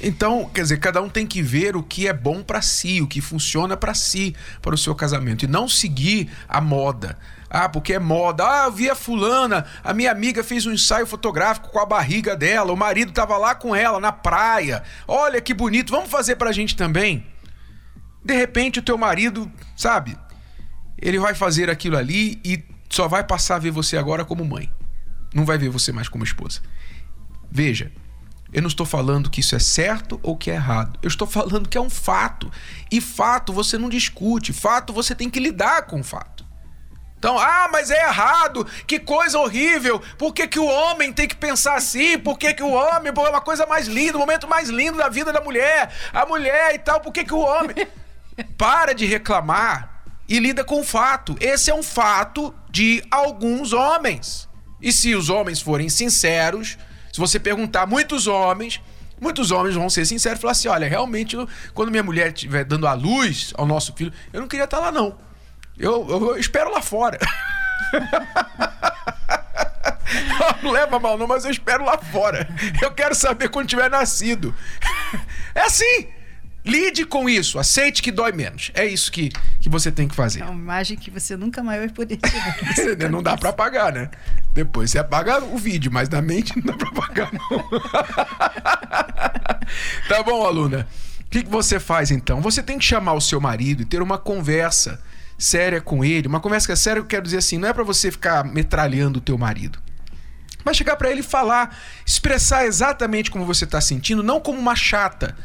Então, 0.00 0.48
quer 0.54 0.62
dizer, 0.62 0.78
cada 0.78 1.02
um 1.02 1.08
tem 1.08 1.26
que 1.26 1.42
ver 1.42 1.76
o 1.76 1.82
que 1.82 2.06
é 2.06 2.12
bom 2.12 2.42
para 2.42 2.62
si, 2.62 3.00
o 3.00 3.06
que 3.06 3.20
funciona 3.20 3.76
para 3.76 3.94
si, 3.94 4.34
para 4.62 4.74
o 4.74 4.78
seu 4.78 4.94
casamento 4.94 5.44
e 5.44 5.48
não 5.48 5.66
seguir 5.66 6.30
a 6.48 6.60
moda. 6.60 7.18
Ah, 7.50 7.68
porque 7.68 7.94
é 7.94 7.98
moda. 7.98 8.44
Ah, 8.44 8.64
eu 8.66 8.72
vi 8.72 8.90
a 8.90 8.94
fulana, 8.94 9.64
a 9.82 9.94
minha 9.94 10.10
amiga 10.10 10.44
fez 10.44 10.66
um 10.66 10.72
ensaio 10.72 11.06
fotográfico 11.06 11.70
com 11.70 11.78
a 11.78 11.86
barriga 11.86 12.36
dela, 12.36 12.72
o 12.72 12.76
marido 12.76 13.10
estava 13.10 13.36
lá 13.36 13.54
com 13.54 13.74
ela 13.74 13.98
na 13.98 14.12
praia. 14.12 14.82
Olha 15.06 15.40
que 15.40 15.54
bonito, 15.54 15.90
vamos 15.90 16.10
fazer 16.10 16.36
pra 16.36 16.52
gente 16.52 16.76
também. 16.76 17.26
De 18.24 18.34
repente 18.34 18.78
o 18.78 18.82
teu 18.82 18.98
marido, 18.98 19.50
sabe? 19.76 20.16
Ele 21.00 21.18
vai 21.18 21.34
fazer 21.34 21.70
aquilo 21.70 21.96
ali 21.96 22.40
e 22.44 22.62
só 22.90 23.08
vai 23.08 23.24
passar 23.24 23.56
a 23.56 23.60
ver 23.60 23.70
você 23.70 23.96
agora 23.96 24.24
como 24.24 24.44
mãe. 24.44 24.70
Não 25.32 25.44
vai 25.44 25.56
ver 25.56 25.68
você 25.68 25.92
mais 25.92 26.08
como 26.08 26.24
esposa. 26.24 26.60
Veja, 27.50 27.92
eu 28.52 28.62
não 28.62 28.68
estou 28.68 28.86
falando 28.86 29.30
que 29.30 29.40
isso 29.40 29.54
é 29.54 29.58
certo 29.58 30.18
ou 30.22 30.36
que 30.36 30.50
é 30.50 30.54
errado. 30.54 30.98
Eu 31.02 31.08
estou 31.08 31.26
falando 31.26 31.68
que 31.68 31.76
é 31.76 31.80
um 31.80 31.90
fato. 31.90 32.50
E 32.90 33.00
fato 33.00 33.52
você 33.52 33.76
não 33.76 33.88
discute. 33.88 34.52
Fato 34.52 34.92
você 34.92 35.14
tem 35.14 35.28
que 35.28 35.38
lidar 35.38 35.82
com 35.82 36.00
o 36.00 36.04
fato. 36.04 36.47
Então, 37.18 37.36
ah, 37.36 37.68
mas 37.72 37.90
é 37.90 38.00
errado, 38.06 38.64
que 38.86 39.00
coisa 39.00 39.38
horrível, 39.40 40.00
por 40.16 40.32
que, 40.32 40.46
que 40.46 40.58
o 40.58 40.66
homem 40.66 41.12
tem 41.12 41.26
que 41.26 41.34
pensar 41.34 41.74
assim? 41.74 42.16
Por 42.16 42.38
que, 42.38 42.54
que 42.54 42.62
o 42.62 42.70
homem, 42.70 43.12
é 43.14 43.28
uma 43.28 43.40
coisa 43.40 43.66
mais 43.66 43.88
linda, 43.88 44.16
o 44.16 44.20
momento 44.20 44.46
mais 44.46 44.68
lindo 44.68 44.96
da 44.96 45.08
vida 45.08 45.32
da 45.32 45.40
mulher, 45.40 45.92
a 46.12 46.24
mulher 46.24 46.76
e 46.76 46.78
tal, 46.78 47.00
por 47.00 47.12
que, 47.12 47.24
que 47.24 47.34
o 47.34 47.40
homem. 47.40 47.74
Para 48.56 48.94
de 48.94 49.04
reclamar 49.04 50.04
e 50.28 50.38
lida 50.38 50.62
com 50.62 50.80
o 50.80 50.84
fato. 50.84 51.36
Esse 51.40 51.72
é 51.72 51.74
um 51.74 51.82
fato 51.82 52.54
de 52.70 53.02
alguns 53.10 53.72
homens. 53.72 54.48
E 54.80 54.92
se 54.92 55.12
os 55.16 55.28
homens 55.28 55.60
forem 55.60 55.88
sinceros, 55.88 56.78
se 57.12 57.18
você 57.18 57.40
perguntar 57.40 57.84
muitos 57.84 58.28
homens, 58.28 58.80
muitos 59.20 59.50
homens 59.50 59.74
vão 59.74 59.90
ser 59.90 60.06
sinceros 60.06 60.38
e 60.38 60.42
falar 60.42 60.52
assim: 60.52 60.68
olha, 60.68 60.88
realmente, 60.88 61.34
eu, 61.34 61.48
quando 61.74 61.90
minha 61.90 62.02
mulher 62.04 62.28
estiver 62.28 62.64
dando 62.64 62.86
a 62.86 62.94
luz 62.94 63.52
ao 63.56 63.66
nosso 63.66 63.92
filho, 63.94 64.12
eu 64.32 64.40
não 64.40 64.46
queria 64.46 64.66
estar 64.66 64.78
lá, 64.78 64.92
não. 64.92 65.26
Eu, 65.78 66.06
eu, 66.08 66.38
espero 66.38 66.72
lá 66.72 66.82
fora. 66.82 67.18
não 70.62 70.72
leva 70.72 70.98
mal, 70.98 71.16
não, 71.16 71.26
mas 71.26 71.44
eu 71.44 71.50
espero 71.50 71.84
lá 71.84 71.98
fora. 71.98 72.48
Eu 72.82 72.90
quero 72.90 73.14
saber 73.14 73.48
quando 73.48 73.68
tiver 73.68 73.88
nascido. 73.88 74.54
É 75.54 75.62
assim. 75.62 76.08
Lide 76.64 77.06
com 77.06 77.28
isso, 77.30 77.58
aceite 77.58 78.02
que 78.02 78.10
dói 78.10 78.32
menos. 78.32 78.70
É 78.74 78.84
isso 78.84 79.10
que, 79.10 79.30
que 79.60 79.70
você 79.70 79.90
tem 79.90 80.06
que 80.06 80.14
fazer. 80.14 80.42
É 80.42 80.44
uma 80.44 80.52
imagem 80.52 80.98
que 80.98 81.10
você 81.10 81.34
nunca 81.34 81.62
mais 81.62 81.78
vai 81.78 81.88
poder 81.88 82.18
tirar. 82.74 83.08
não 83.08 83.22
dá 83.22 83.38
para 83.38 83.50
apagar, 83.50 83.92
né? 83.92 84.10
Depois 84.52 84.90
você 84.90 84.98
apaga 84.98 85.42
o 85.42 85.56
vídeo, 85.56 85.90
mas 85.90 86.10
na 86.10 86.20
mente 86.20 86.54
não 86.56 86.64
dá 86.66 86.74
para 86.74 86.88
apagar, 86.88 87.32
não. 87.32 87.48
tá 90.08 90.22
bom, 90.22 90.44
aluna? 90.44 90.86
O 91.20 91.24
que, 91.30 91.42
que 91.42 91.48
você 91.48 91.80
faz 91.80 92.10
então? 92.10 92.42
Você 92.42 92.62
tem 92.62 92.78
que 92.78 92.84
chamar 92.84 93.14
o 93.14 93.20
seu 93.20 93.40
marido 93.40 93.80
e 93.82 93.86
ter 93.86 94.02
uma 94.02 94.18
conversa 94.18 95.00
séria 95.38 95.80
com 95.80 96.04
ele. 96.04 96.26
Uma 96.26 96.40
conversa 96.40 96.72
é 96.72 96.76
séria, 96.76 97.00
eu 97.00 97.06
quero 97.06 97.22
dizer 97.22 97.38
assim, 97.38 97.56
não 97.56 97.68
é 97.68 97.72
para 97.72 97.84
você 97.84 98.10
ficar 98.10 98.44
metralhando 98.44 99.18
o 99.18 99.22
teu 99.22 99.38
marido. 99.38 99.78
Mas 100.64 100.76
chegar 100.76 100.96
para 100.96 101.10
ele 101.10 101.20
e 101.20 101.22
falar, 101.22 101.74
expressar 102.04 102.66
exatamente 102.66 103.30
como 103.30 103.46
você 103.46 103.64
tá 103.64 103.80
sentindo, 103.80 104.22
não 104.22 104.40
como 104.40 104.58
uma 104.58 104.74
chata. 104.74 105.36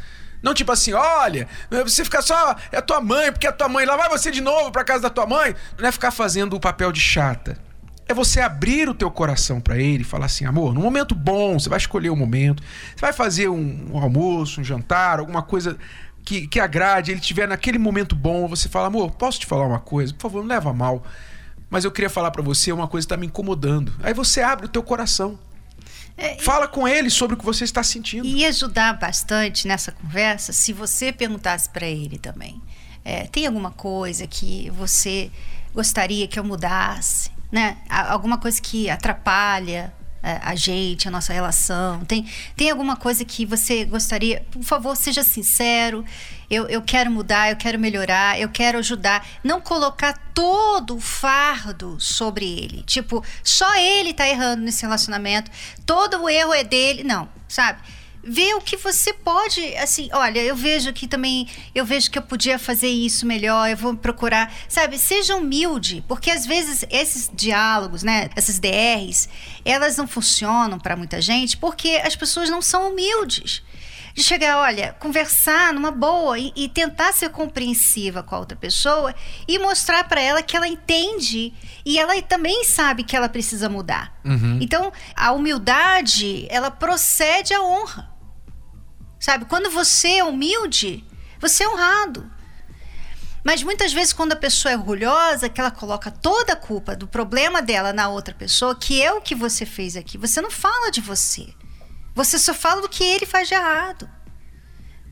Não 0.41 0.53
tipo 0.53 0.71
assim, 0.71 0.91
olha, 0.91 1.47
você 1.69 2.03
fica 2.03 2.21
só, 2.21 2.55
é 2.71 2.77
a 2.77 2.81
tua 2.81 2.99
mãe, 2.99 3.31
porque 3.31 3.47
é 3.47 3.49
a 3.49 3.53
tua 3.53 3.69
mãe, 3.69 3.85
lá 3.85 3.95
vai 3.95 4.09
você 4.09 4.29
de 4.29 4.41
novo 4.41 4.71
para 4.71 4.83
casa 4.83 5.03
da 5.03 5.09
tua 5.09 5.25
mãe. 5.25 5.55
Não 5.79 5.87
é 5.87 5.91
ficar 5.91 6.11
fazendo 6.11 6.55
o 6.55 6.59
papel 6.59 6.91
de 6.91 6.99
chata. 6.99 7.57
É 8.05 8.13
você 8.13 8.41
abrir 8.41 8.89
o 8.89 8.93
teu 8.93 9.09
coração 9.09 9.61
para 9.61 9.77
ele 9.77 10.01
e 10.01 10.05
falar 10.05 10.25
assim, 10.25 10.43
amor, 10.43 10.73
num 10.73 10.81
momento 10.81 11.15
bom, 11.15 11.57
você 11.57 11.69
vai 11.69 11.77
escolher 11.77 12.09
o 12.09 12.13
um 12.13 12.17
momento, 12.17 12.61
você 12.93 12.99
vai 12.99 13.13
fazer 13.13 13.47
um, 13.47 13.91
um 13.93 13.97
almoço, 13.97 14.59
um 14.59 14.63
jantar, 14.63 15.19
alguma 15.19 15.41
coisa 15.41 15.77
que, 16.23 16.47
que 16.47 16.59
agrade, 16.59 17.11
ele 17.11 17.19
tiver 17.19 17.47
naquele 17.47 17.77
momento 17.77 18.15
bom, 18.15 18.47
você 18.47 18.69
fala, 18.69 18.87
amor, 18.87 19.11
posso 19.11 19.39
te 19.39 19.45
falar 19.45 19.67
uma 19.67 19.79
coisa? 19.79 20.13
Por 20.13 20.21
favor, 20.21 20.41
não 20.41 20.47
leva 20.47 20.73
mal. 20.73 21.03
Mas 21.69 21.83
eu 21.83 21.91
queria 21.91 22.09
falar 22.09 22.31
para 22.31 22.41
você 22.41 22.71
uma 22.71 22.87
coisa 22.87 23.05
que 23.05 23.13
está 23.13 23.19
me 23.19 23.27
incomodando. 23.27 23.93
Aí 24.01 24.13
você 24.13 24.41
abre 24.41 24.65
o 24.65 24.69
teu 24.69 24.83
coração. 24.83 25.39
É, 26.15 26.37
Fala 26.37 26.67
com 26.67 26.87
ele 26.87 27.09
sobre 27.09 27.35
o 27.35 27.37
que 27.37 27.43
você 27.43 27.63
está 27.63 27.81
sentindo. 27.81 28.25
E 28.25 28.45
ajudar 28.45 28.93
bastante 28.99 29.67
nessa 29.67 29.91
conversa 29.91 30.53
se 30.53 30.71
você 30.71 31.11
perguntasse 31.11 31.67
para 31.69 31.87
ele 31.87 32.17
também. 32.17 32.61
É, 33.03 33.25
tem 33.27 33.47
alguma 33.47 33.71
coisa 33.71 34.27
que 34.27 34.69
você 34.69 35.31
gostaria 35.73 36.27
que 36.27 36.39
eu 36.39 36.43
mudasse? 36.43 37.31
Né? 37.51 37.77
Alguma 37.89 38.37
coisa 38.37 38.61
que 38.61 38.89
atrapalha 38.89 39.93
a 40.23 40.55
gente, 40.55 41.07
a 41.07 41.11
nossa 41.11 41.33
relação? 41.33 42.05
Tem, 42.05 42.25
tem 42.55 42.71
alguma 42.71 42.95
coisa 42.95 43.25
que 43.25 43.45
você 43.45 43.83
gostaria? 43.83 44.45
Por 44.49 44.63
favor, 44.63 44.95
seja 44.95 45.21
sincero. 45.23 46.05
Eu, 46.49 46.67
eu 46.67 46.81
quero 46.81 47.11
mudar, 47.11 47.49
eu 47.49 47.57
quero 47.57 47.77
melhorar, 47.77 48.39
eu 48.39 48.47
quero 48.49 48.77
ajudar. 48.79 49.25
Não 49.43 49.59
colocar 49.59 50.13
todo 50.33 50.95
o 50.95 51.01
fardo 51.01 51.99
sobre 51.99 52.45
ele. 52.45 52.83
Tipo, 52.83 53.23
só 53.43 53.75
ele 53.75 54.13
tá 54.13 54.27
errando 54.27 54.63
nesse 54.63 54.83
relacionamento, 54.83 55.51
todo 55.85 56.21
o 56.21 56.29
erro 56.29 56.53
é 56.53 56.63
dele. 56.63 57.03
Não, 57.03 57.27
sabe? 57.47 57.81
Ver 58.23 58.55
o 58.55 58.61
que 58.61 58.77
você 58.77 59.13
pode, 59.13 59.75
assim, 59.75 60.09
olha, 60.13 60.39
eu 60.39 60.55
vejo 60.55 60.93
que 60.93 61.07
também, 61.07 61.47
eu 61.75 61.85
vejo 61.85 62.09
que 62.09 62.17
eu 62.17 62.21
podia 62.21 62.57
fazer 62.57 62.87
isso 62.87 63.25
melhor, 63.25 63.69
eu 63.69 63.75
vou 63.75 63.95
procurar, 63.95 64.53
sabe? 64.69 64.97
Seja 64.97 65.35
humilde, 65.35 66.03
porque 66.07 66.31
às 66.31 66.45
vezes 66.45 66.85
esses 66.89 67.29
diálogos, 67.33 68.01
né, 68.01 68.29
essas 68.35 68.59
DRs, 68.59 69.27
elas 69.65 69.97
não 69.97 70.07
funcionam 70.07 70.79
para 70.79 70.95
muita 70.95 71.21
gente 71.21 71.57
porque 71.57 72.01
as 72.03 72.15
pessoas 72.15 72.49
não 72.49 72.61
são 72.61 72.91
humildes. 72.91 73.61
De 74.13 74.21
chegar, 74.21 74.59
olha, 74.59 74.95
conversar 74.99 75.73
numa 75.73 75.89
boa 75.89 76.37
e, 76.37 76.53
e 76.55 76.69
tentar 76.69 77.11
ser 77.13 77.29
compreensiva 77.29 78.21
com 78.21 78.35
a 78.35 78.39
outra 78.39 78.55
pessoa 78.55 79.13
e 79.47 79.57
mostrar 79.57 80.07
para 80.07 80.21
ela 80.21 80.43
que 80.43 80.55
ela 80.55 80.67
entende 80.67 81.51
e 81.83 81.97
ela 81.97 82.21
também 82.21 82.63
sabe 82.63 83.03
que 83.03 83.15
ela 83.15 83.27
precisa 83.27 83.67
mudar. 83.67 84.15
Uhum. 84.23 84.59
Então, 84.61 84.93
a 85.15 85.31
humildade, 85.31 86.45
ela 86.51 86.69
procede 86.69 87.55
à 87.55 87.63
honra. 87.63 88.12
Sabe? 89.23 89.45
Quando 89.45 89.69
você 89.69 90.17
é 90.17 90.23
humilde, 90.25 91.01
você 91.39 91.63
é 91.63 91.69
honrado. 91.69 92.29
Mas 93.41 93.63
muitas 93.63 93.93
vezes, 93.93 94.11
quando 94.11 94.33
a 94.33 94.35
pessoa 94.35 94.73
é 94.73 94.75
orgulhosa, 94.75 95.47
que 95.47 95.61
ela 95.61 95.71
coloca 95.71 96.11
toda 96.11 96.51
a 96.51 96.57
culpa 96.57 96.93
do 96.93 97.07
problema 97.07 97.61
dela 97.61 97.93
na 97.93 98.09
outra 98.09 98.35
pessoa, 98.35 98.75
que 98.75 99.01
é 99.01 99.13
o 99.13 99.21
que 99.21 99.33
você 99.33 99.65
fez 99.65 99.95
aqui, 99.95 100.17
você 100.17 100.41
não 100.41 100.51
fala 100.51 100.91
de 100.91 100.99
você. 100.99 101.47
Você 102.13 102.37
só 102.37 102.53
fala 102.53 102.81
do 102.81 102.89
que 102.89 103.01
ele 103.01 103.25
faz 103.25 103.47
de 103.47 103.53
errado. 103.53 104.09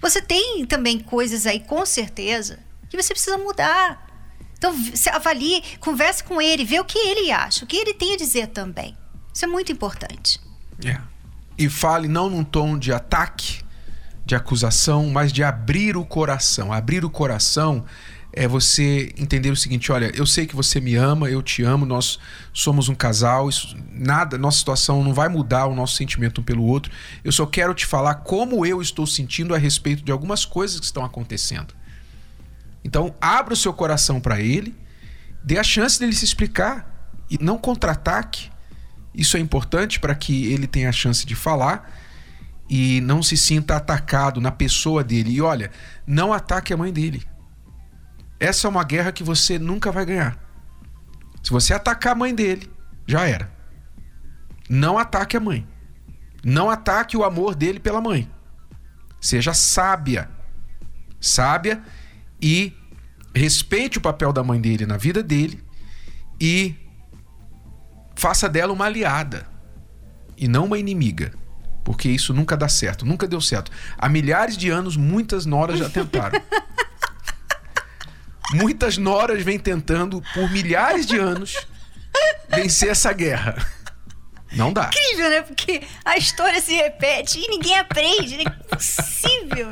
Você 0.02 0.22
tem 0.22 0.66
também 0.66 1.00
coisas 1.00 1.46
aí, 1.46 1.62
com 1.62 1.86
certeza, 1.86 2.60
que 2.90 3.02
você 3.02 3.14
precisa 3.14 3.38
mudar. 3.38 4.06
Então, 4.58 4.76
avalie, 5.14 5.64
converse 5.80 6.22
com 6.22 6.42
ele, 6.42 6.66
vê 6.66 6.82
o 6.82 6.86
que 6.86 7.00
ele 7.00 7.32
acha, 7.32 7.64
o 7.64 7.68
que 7.68 7.78
ele 7.78 7.94
tem 7.94 8.16
a 8.16 8.18
dizer 8.18 8.48
também. 8.48 8.98
Isso 9.34 9.46
é 9.46 9.48
muito 9.48 9.72
importante. 9.72 10.38
É. 10.84 11.00
E 11.58 11.70
fale 11.70 12.10
não 12.10 12.30
num 12.30 12.44
tom 12.44 12.78
de 12.78 12.92
ataque, 12.92 13.61
de 14.32 14.36
acusação, 14.36 15.10
mas 15.10 15.34
de 15.34 15.44
abrir 15.44 15.98
o 15.98 16.06
coração. 16.06 16.72
Abrir 16.72 17.04
o 17.04 17.10
coração 17.10 17.84
é 18.32 18.48
você 18.48 19.14
entender 19.18 19.52
o 19.52 19.58
seguinte: 19.58 19.92
olha, 19.92 20.10
eu 20.16 20.26
sei 20.26 20.48
que 20.48 20.56
você 20.56 20.80
me 20.80 20.96
ama, 20.96 21.30
eu 21.30 21.42
te 21.42 21.64
amo, 21.64 21.86
nós 21.86 22.18
somos 22.54 22.88
um 22.88 22.96
casal, 22.96 23.50
isso, 23.50 23.76
nada, 23.92 24.38
nossa 24.38 24.60
situação 24.60 25.04
não 25.04 25.14
vai 25.14 25.28
mudar 25.28 25.66
o 25.66 25.76
nosso 25.76 25.98
sentimento 25.98 26.40
um 26.40 26.44
pelo 26.46 26.64
outro. 26.64 26.92
Eu 27.26 27.32
só 27.34 27.46
quero 27.46 27.74
te 27.74 27.86
falar 27.86 28.16
como 28.16 28.66
eu 28.66 28.82
estou 28.82 29.06
sentindo 29.06 29.54
a 29.54 29.58
respeito 29.58 30.02
de 30.02 30.14
algumas 30.14 30.46
coisas 30.46 30.80
que 30.80 30.86
estão 30.86 31.04
acontecendo. 31.04 31.74
Então, 32.86 33.14
abra 33.20 33.54
o 33.54 33.58
seu 33.58 33.74
coração 33.74 34.22
para 34.22 34.40
ele, 34.40 34.74
dê 35.44 35.58
a 35.58 35.64
chance 35.64 36.00
dele 36.00 36.14
se 36.14 36.24
explicar 36.24 37.20
e 37.30 37.38
não 37.44 37.58
contra-ataque. 37.58 38.50
Isso 39.14 39.36
é 39.36 39.42
importante 39.42 40.00
para 40.00 40.16
que 40.16 40.54
ele 40.54 40.68
tenha 40.68 40.88
a 40.88 40.94
chance 40.94 41.26
de 41.26 41.36
falar 41.36 42.01
e 42.74 43.02
não 43.02 43.22
se 43.22 43.36
sinta 43.36 43.76
atacado 43.76 44.40
na 44.40 44.50
pessoa 44.50 45.04
dele. 45.04 45.34
E 45.34 45.42
olha, 45.42 45.70
não 46.08 46.32
ataque 46.32 46.74
a 46.74 46.78
mãe 46.78 46.94
dele. 46.94 47.22
Essa 48.40 48.66
é 48.66 48.70
uma 48.70 48.86
guerra 48.86 49.12
que 49.12 49.26
você 49.26 49.60
nunca 49.60 49.92
vai 49.92 50.06
ganhar. 50.06 50.40
Se 51.44 51.52
você 51.52 51.74
atacar 51.74 52.14
a 52.14 52.16
mãe 52.16 52.34
dele, 52.34 52.72
já 53.06 53.28
era. 53.28 53.52
Não 54.70 54.98
ataque 54.98 55.36
a 55.36 55.40
mãe. 55.42 55.68
Não 56.46 56.70
ataque 56.70 57.18
o 57.18 57.26
amor 57.26 57.56
dele 57.56 57.78
pela 57.78 58.00
mãe. 58.00 58.32
Seja 59.20 59.54
sábia. 59.54 60.30
Sábia 61.20 61.84
e 62.42 62.74
respeite 63.36 63.98
o 63.98 64.02
papel 64.02 64.32
da 64.32 64.46
mãe 64.46 64.62
dele 64.62 64.86
na 64.86 64.96
vida 64.96 65.22
dele 65.22 65.62
e 66.40 66.74
faça 68.16 68.48
dela 68.48 68.72
uma 68.72 68.86
aliada 68.86 69.46
e 70.38 70.48
não 70.48 70.66
uma 70.66 70.80
inimiga. 70.80 71.41
Porque 71.84 72.10
isso 72.10 72.34
nunca 72.34 72.56
dá 72.56 72.70
certo, 72.70 73.06
nunca 73.06 73.28
deu 73.28 73.42
certo. 73.42 73.72
Há 73.98 74.08
milhares 74.08 74.56
de 74.56 74.70
anos, 74.70 74.96
muitas 74.96 75.46
noras 75.46 75.80
já 75.80 75.90
tentaram. 75.90 76.42
muitas 78.54 78.98
noras 78.98 79.44
vêm 79.44 79.58
tentando, 79.58 80.22
por 80.34 80.50
milhares 80.52 81.06
de 81.06 81.18
anos, 81.18 81.68
vencer 82.50 82.90
essa 82.90 83.12
guerra. 83.14 83.56
Não 84.52 84.74
dá. 84.74 84.90
Incrível, 84.94 85.30
né? 85.30 85.42
Porque 85.42 85.82
a 86.04 86.18
história 86.18 86.60
se 86.62 86.74
repete 86.74 87.40
e 87.40 87.48
ninguém 87.48 87.78
aprende. 87.78 88.36
É 88.36 88.42
impossível. 88.44 89.70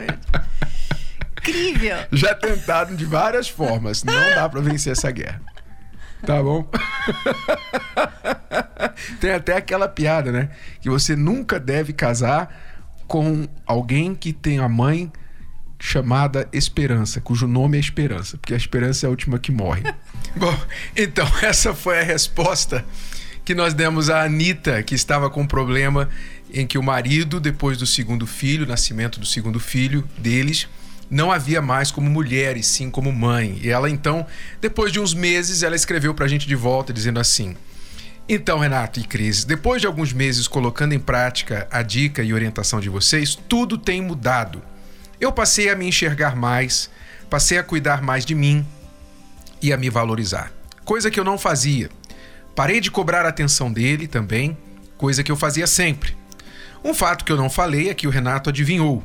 Incrível. 1.38 1.98
Já 2.12 2.34
tentaram 2.34 2.95
de 2.95 3.06
várias 3.06 3.50
formas. 3.50 4.04
Não 4.04 4.13
dá 4.13 4.48
para 4.48 4.62
vencer 4.62 4.93
essa 4.93 5.12
guerra. 5.12 5.41
Tá 6.26 6.41
bom? 6.41 6.69
Tem 9.19 9.31
até 9.31 9.55
aquela 9.55 9.88
piada, 9.88 10.31
né? 10.31 10.49
Que 10.81 10.89
você 10.89 11.15
nunca 11.15 11.59
deve 11.59 11.93
casar 11.93 12.67
com 13.07 13.47
alguém 13.65 14.13
que 14.13 14.31
tem 14.31 14.59
a 14.59 14.69
mãe 14.69 15.12
chamada 15.79 16.47
Esperança, 16.51 17.19
cujo 17.21 17.47
nome 17.47 17.77
é 17.77 17.79
Esperança, 17.79 18.38
porque 18.38 18.53
a 18.53 18.57
esperança 18.57 19.05
é 19.05 19.07
a 19.07 19.09
última 19.09 19.39
que 19.39 19.51
morre. 19.51 19.81
Bom, 20.35 20.55
então 20.95 21.27
essa 21.41 21.73
foi 21.73 21.99
a 21.99 22.03
resposta 22.03 22.85
que 23.43 23.55
nós 23.55 23.73
demos 23.73 24.09
à 24.09 24.23
Anitta, 24.23 24.83
que 24.83 24.93
estava 24.93 25.29
com 25.29 25.41
um 25.41 25.47
problema 25.47 26.07
em 26.53 26.67
que 26.67 26.77
o 26.77 26.83
marido, 26.83 27.39
depois 27.39 27.77
do 27.77 27.85
segundo 27.85 28.27
filho, 28.27 28.67
nascimento 28.67 29.19
do 29.19 29.25
segundo 29.25 29.59
filho 29.59 30.07
deles, 30.17 30.67
não 31.09 31.31
havia 31.31 31.62
mais 31.62 31.89
como 31.89 32.09
mulher 32.09 32.57
e 32.57 32.62
sim 32.62 32.91
como 32.91 33.12
mãe. 33.12 33.59
E 33.63 33.69
ela 33.69 33.89
então, 33.89 34.25
depois 34.62 34.91
de 34.91 34.99
uns 34.99 35.13
meses, 35.13 35.63
ela 35.63 35.75
escreveu 35.75 36.13
para 36.13 36.25
a 36.25 36.27
gente 36.27 36.47
de 36.47 36.55
volta 36.55 36.93
dizendo 36.93 37.19
assim: 37.19 37.55
então, 38.32 38.60
Renato 38.60 39.00
e 39.00 39.04
Cris, 39.04 39.44
depois 39.44 39.82
de 39.82 39.88
alguns 39.88 40.13
meses 40.13 40.48
colocando 40.48 40.94
em 40.94 41.00
prática 41.00 41.68
a 41.72 41.82
dica 41.82 42.22
e 42.22 42.32
orientação 42.32 42.80
de 42.80 42.88
vocês, 42.88 43.34
tudo 43.34 43.76
tem 43.76 44.04
mudado. 44.04 44.62
Eu 45.20 45.32
passei 45.32 45.68
a 45.68 45.76
me 45.76 45.88
enxergar 45.88 46.36
mais, 46.36 46.92
passei 47.28 47.58
a 47.58 47.63
cuidar 47.63 48.04
mais 48.04 48.24
de 48.24 48.36
mim 48.36 48.63
e 49.60 49.74
a 49.74 49.78
me 49.78 49.89
valorizar. 49.89 50.52
Coisa 50.86 51.10
que 51.10 51.20
eu 51.20 51.24
não 51.24 51.39
fazia. 51.39 51.89
Parei 52.56 52.80
de 52.80 52.92
cobrar 52.92 53.26
a 53.26 53.30
atenção 53.30 53.74
dele 53.74 54.08
também, 54.08 54.56
coisa 54.96 55.24
que 55.24 55.32
eu 55.32 55.36
fazia 55.36 55.65
sempre. 55.65 56.15
Um 56.84 56.94
fato 56.94 57.26
que 57.26 57.32
eu 57.32 57.38
não 57.38 57.50
falei 57.50 57.89
é 57.89 57.96
que 57.96 58.06
o 58.06 58.12
Renato 58.12 58.52
adivinhou. 58.52 59.04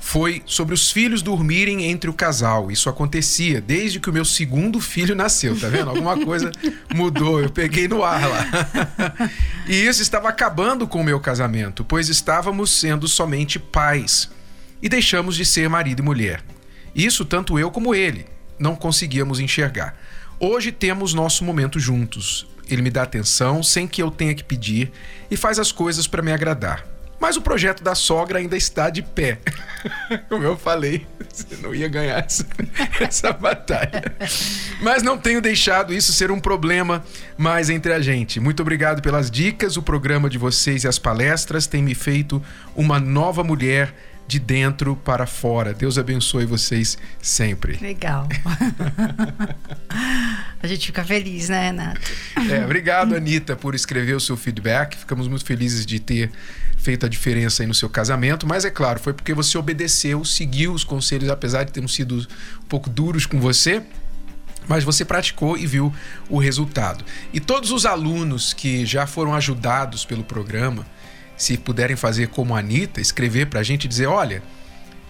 Foi 0.00 0.42
sobre 0.46 0.74
os 0.74 0.90
filhos 0.90 1.22
dormirem 1.22 1.84
entre 1.84 2.08
o 2.08 2.14
casal. 2.14 2.70
Isso 2.70 2.88
acontecia 2.88 3.60
desde 3.60 3.98
que 3.98 4.08
o 4.08 4.12
meu 4.12 4.24
segundo 4.24 4.80
filho 4.80 5.14
nasceu, 5.14 5.58
tá 5.58 5.68
vendo? 5.68 5.90
Alguma 5.90 6.24
coisa 6.24 6.50
mudou, 6.94 7.40
eu 7.40 7.50
peguei 7.50 7.88
no 7.88 8.02
ar 8.04 8.28
lá. 8.28 8.46
e 9.66 9.74
isso 9.74 10.00
estava 10.00 10.28
acabando 10.28 10.86
com 10.86 11.00
o 11.00 11.04
meu 11.04 11.18
casamento, 11.20 11.84
pois 11.84 12.08
estávamos 12.08 12.70
sendo 12.70 13.08
somente 13.08 13.58
pais 13.58 14.30
e 14.80 14.88
deixamos 14.88 15.36
de 15.36 15.44
ser 15.44 15.68
marido 15.68 16.00
e 16.00 16.04
mulher. 16.04 16.42
Isso 16.94 17.24
tanto 17.24 17.58
eu 17.58 17.70
como 17.70 17.94
ele 17.94 18.26
não 18.58 18.74
conseguíamos 18.74 19.40
enxergar. 19.40 19.96
Hoje 20.40 20.72
temos 20.72 21.14
nosso 21.14 21.44
momento 21.44 21.78
juntos. 21.78 22.46
Ele 22.68 22.82
me 22.82 22.90
dá 22.90 23.02
atenção 23.02 23.62
sem 23.62 23.86
que 23.86 24.02
eu 24.02 24.10
tenha 24.10 24.34
que 24.34 24.44
pedir 24.44 24.92
e 25.30 25.36
faz 25.36 25.58
as 25.58 25.72
coisas 25.72 26.06
para 26.06 26.22
me 26.22 26.32
agradar. 26.32 26.84
Mas 27.20 27.36
o 27.36 27.42
projeto 27.42 27.82
da 27.82 27.94
sogra 27.94 28.38
ainda 28.38 28.56
está 28.56 28.90
de 28.90 29.02
pé. 29.02 29.38
Como 30.28 30.44
eu 30.44 30.56
falei, 30.56 31.06
você 31.28 31.56
não 31.56 31.74
ia 31.74 31.88
ganhar 31.88 32.18
essa, 32.18 32.46
essa, 33.00 33.32
batalha. 33.32 34.14
Mas 34.80 35.02
não 35.02 35.18
tenho 35.18 35.40
deixado 35.40 35.92
isso 35.92 36.12
ser 36.12 36.30
um 36.30 36.40
problema 36.40 37.04
mais 37.36 37.70
entre 37.70 37.92
a 37.92 38.00
gente. 38.00 38.38
Muito 38.38 38.60
obrigado 38.60 39.02
pelas 39.02 39.30
dicas. 39.30 39.76
O 39.76 39.82
programa 39.82 40.30
de 40.30 40.38
vocês 40.38 40.84
e 40.84 40.88
as 40.88 40.98
palestras 40.98 41.66
têm 41.66 41.82
me 41.82 41.94
feito 41.94 42.42
uma 42.76 43.00
nova 43.00 43.42
mulher 43.42 43.92
de 44.28 44.38
dentro 44.38 44.94
para 44.94 45.26
fora. 45.26 45.72
Deus 45.72 45.96
abençoe 45.98 46.44
vocês 46.44 46.98
sempre. 47.20 47.78
Legal. 47.80 48.28
a 50.62 50.66
gente 50.66 50.86
fica 50.86 51.04
feliz, 51.04 51.48
né, 51.48 51.66
Renato? 51.66 52.00
É, 52.50 52.64
obrigado, 52.64 53.14
Anitta, 53.14 53.54
por 53.54 53.74
escrever 53.74 54.14
o 54.14 54.20
seu 54.20 54.36
feedback. 54.36 54.96
Ficamos 54.96 55.28
muito 55.28 55.44
felizes 55.44 55.86
de 55.86 56.00
ter 56.00 56.30
feito 56.76 57.06
a 57.06 57.08
diferença 57.08 57.62
aí 57.62 57.66
no 57.66 57.74
seu 57.74 57.88
casamento, 57.88 58.46
mas 58.46 58.64
é 58.64 58.70
claro, 58.70 59.00
foi 59.00 59.12
porque 59.12 59.34
você 59.34 59.58
obedeceu, 59.58 60.24
seguiu 60.24 60.72
os 60.72 60.84
conselhos, 60.84 61.28
apesar 61.28 61.64
de 61.64 61.72
terem 61.72 61.88
sido 61.88 62.16
um 62.16 62.66
pouco 62.68 62.88
duros 62.88 63.26
com 63.26 63.40
você 63.40 63.82
mas 64.68 64.84
você 64.84 65.02
praticou 65.02 65.56
e 65.56 65.66
viu 65.66 65.92
o 66.28 66.38
resultado. 66.38 67.02
E 67.32 67.40
todos 67.40 67.72
os 67.72 67.86
alunos 67.86 68.52
que 68.52 68.84
já 68.84 69.06
foram 69.06 69.34
ajudados 69.34 70.04
pelo 70.04 70.22
programa, 70.22 70.86
se 71.38 71.56
puderem 71.56 71.96
fazer 71.96 72.28
como 72.28 72.54
a 72.54 72.58
Anitta, 72.58 73.00
escrever 73.00 73.46
para 73.46 73.60
a 73.60 73.62
gente 73.62 73.86
e 73.86 73.88
dizer: 73.88 74.06
olha, 74.06 74.42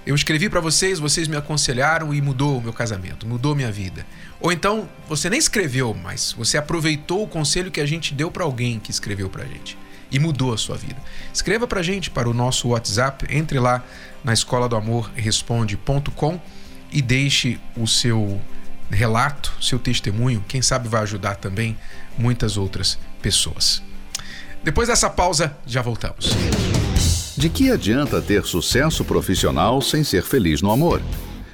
eu 0.09 0.14
escrevi 0.14 0.49
para 0.49 0.59
vocês, 0.59 0.99
vocês 0.99 1.29
me 1.29 1.37
aconselharam 1.37 2.14
e 2.14 2.23
mudou 2.23 2.57
o 2.57 2.62
meu 2.62 2.73
casamento, 2.73 3.27
mudou 3.27 3.55
minha 3.55 3.71
vida. 3.71 4.07
Ou 4.40 4.51
então, 4.51 4.88
você 5.07 5.29
nem 5.29 5.38
escreveu, 5.38 5.92
mas 5.92 6.33
você 6.33 6.57
aproveitou 6.57 7.23
o 7.23 7.29
conselho 7.29 7.71
que 7.71 7.79
a 7.79 7.85
gente 7.85 8.14
deu 8.14 8.31
para 8.31 8.42
alguém 8.42 8.79
que 8.79 8.90
escreveu 8.90 9.29
para 9.29 9.44
a 9.44 9.47
gente 9.47 9.77
e 10.11 10.18
mudou 10.18 10.55
a 10.55 10.57
sua 10.57 10.79
vida. 10.79 10.97
Escreva 11.31 11.66
para 11.66 11.81
a 11.81 11.83
gente 11.83 12.09
para 12.09 12.27
o 12.27 12.33
nosso 12.33 12.68
WhatsApp, 12.68 13.27
entre 13.29 13.59
lá 13.59 13.85
na 14.25 14.33
escola 14.33 14.66
do 14.66 14.77
amor 14.77 15.11
responde.com 15.14 16.40
e 16.90 17.03
deixe 17.03 17.61
o 17.77 17.87
seu 17.87 18.40
relato, 18.90 19.53
seu 19.61 19.79
testemunho, 19.79 20.42
quem 20.49 20.62
sabe 20.62 20.88
vai 20.88 21.03
ajudar 21.03 21.37
também 21.37 21.77
muitas 22.16 22.57
outras 22.57 22.99
pessoas. 23.21 23.83
Depois 24.64 24.88
dessa 24.88 25.11
pausa, 25.11 25.55
já 25.66 25.83
voltamos. 25.83 26.31
De 27.38 27.48
que 27.48 27.70
adianta 27.70 28.20
ter 28.20 28.44
sucesso 28.44 29.05
profissional 29.05 29.81
sem 29.81 30.03
ser 30.03 30.24
feliz 30.24 30.61
no 30.61 30.72
amor? 30.72 31.01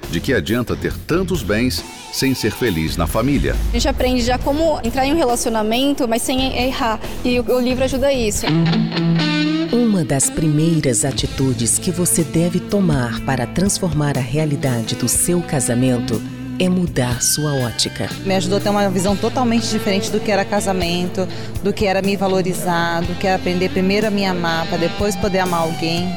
De 0.09 0.19
que 0.19 0.33
adianta 0.33 0.75
ter 0.75 0.91
tantos 1.05 1.43
bens 1.43 1.85
sem 2.11 2.33
ser 2.33 2.51
feliz 2.53 2.97
na 2.97 3.05
família? 3.05 3.55
A 3.69 3.73
gente 3.73 3.87
aprende 3.87 4.23
já 4.23 4.39
como 4.39 4.79
entrar 4.83 5.05
em 5.05 5.13
um 5.13 5.15
relacionamento, 5.15 6.07
mas 6.07 6.23
sem 6.23 6.57
errar. 6.57 6.99
E 7.23 7.39
o 7.39 7.59
livro 7.59 7.83
ajuda 7.83 8.11
isso. 8.11 8.47
Uma 9.71 10.03
das 10.03 10.27
primeiras 10.27 11.05
atitudes 11.05 11.77
que 11.77 11.91
você 11.91 12.23
deve 12.23 12.59
tomar 12.59 13.21
para 13.21 13.45
transformar 13.45 14.17
a 14.17 14.21
realidade 14.21 14.95
do 14.95 15.07
seu 15.07 15.39
casamento 15.39 16.19
é 16.59 16.69
mudar 16.69 17.21
sua 17.21 17.53
ótica. 17.53 18.09
Me 18.25 18.35
ajudou 18.35 18.57
a 18.57 18.61
ter 18.61 18.69
uma 18.69 18.89
visão 18.89 19.15
totalmente 19.15 19.69
diferente 19.69 20.11
do 20.11 20.19
que 20.19 20.31
era 20.31 20.45
casamento, 20.45 21.27
do 21.63 21.73
que 21.73 21.85
era 21.85 22.01
me 22.01 22.15
valorizar, 22.15 23.01
do 23.01 23.13
que 23.15 23.27
era 23.27 23.35
aprender 23.35 23.69
primeiro 23.69 24.07
a 24.07 24.09
me 24.09 24.25
amar, 24.25 24.67
para 24.67 24.77
depois 24.77 25.15
poder 25.15 25.39
amar 25.39 25.61
alguém. 25.61 26.07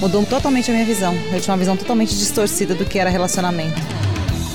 Mudou 0.00 0.24
totalmente 0.24 0.70
a 0.70 0.74
minha 0.74 0.86
visão. 0.86 1.14
Eu 1.32 1.40
tinha 1.40 1.52
uma 1.52 1.58
visão 1.58 1.76
totalmente 1.76 2.16
distorcida 2.16 2.74
do 2.74 2.84
que 2.84 2.98
era 2.98 3.10
relacionamento. 3.10 3.80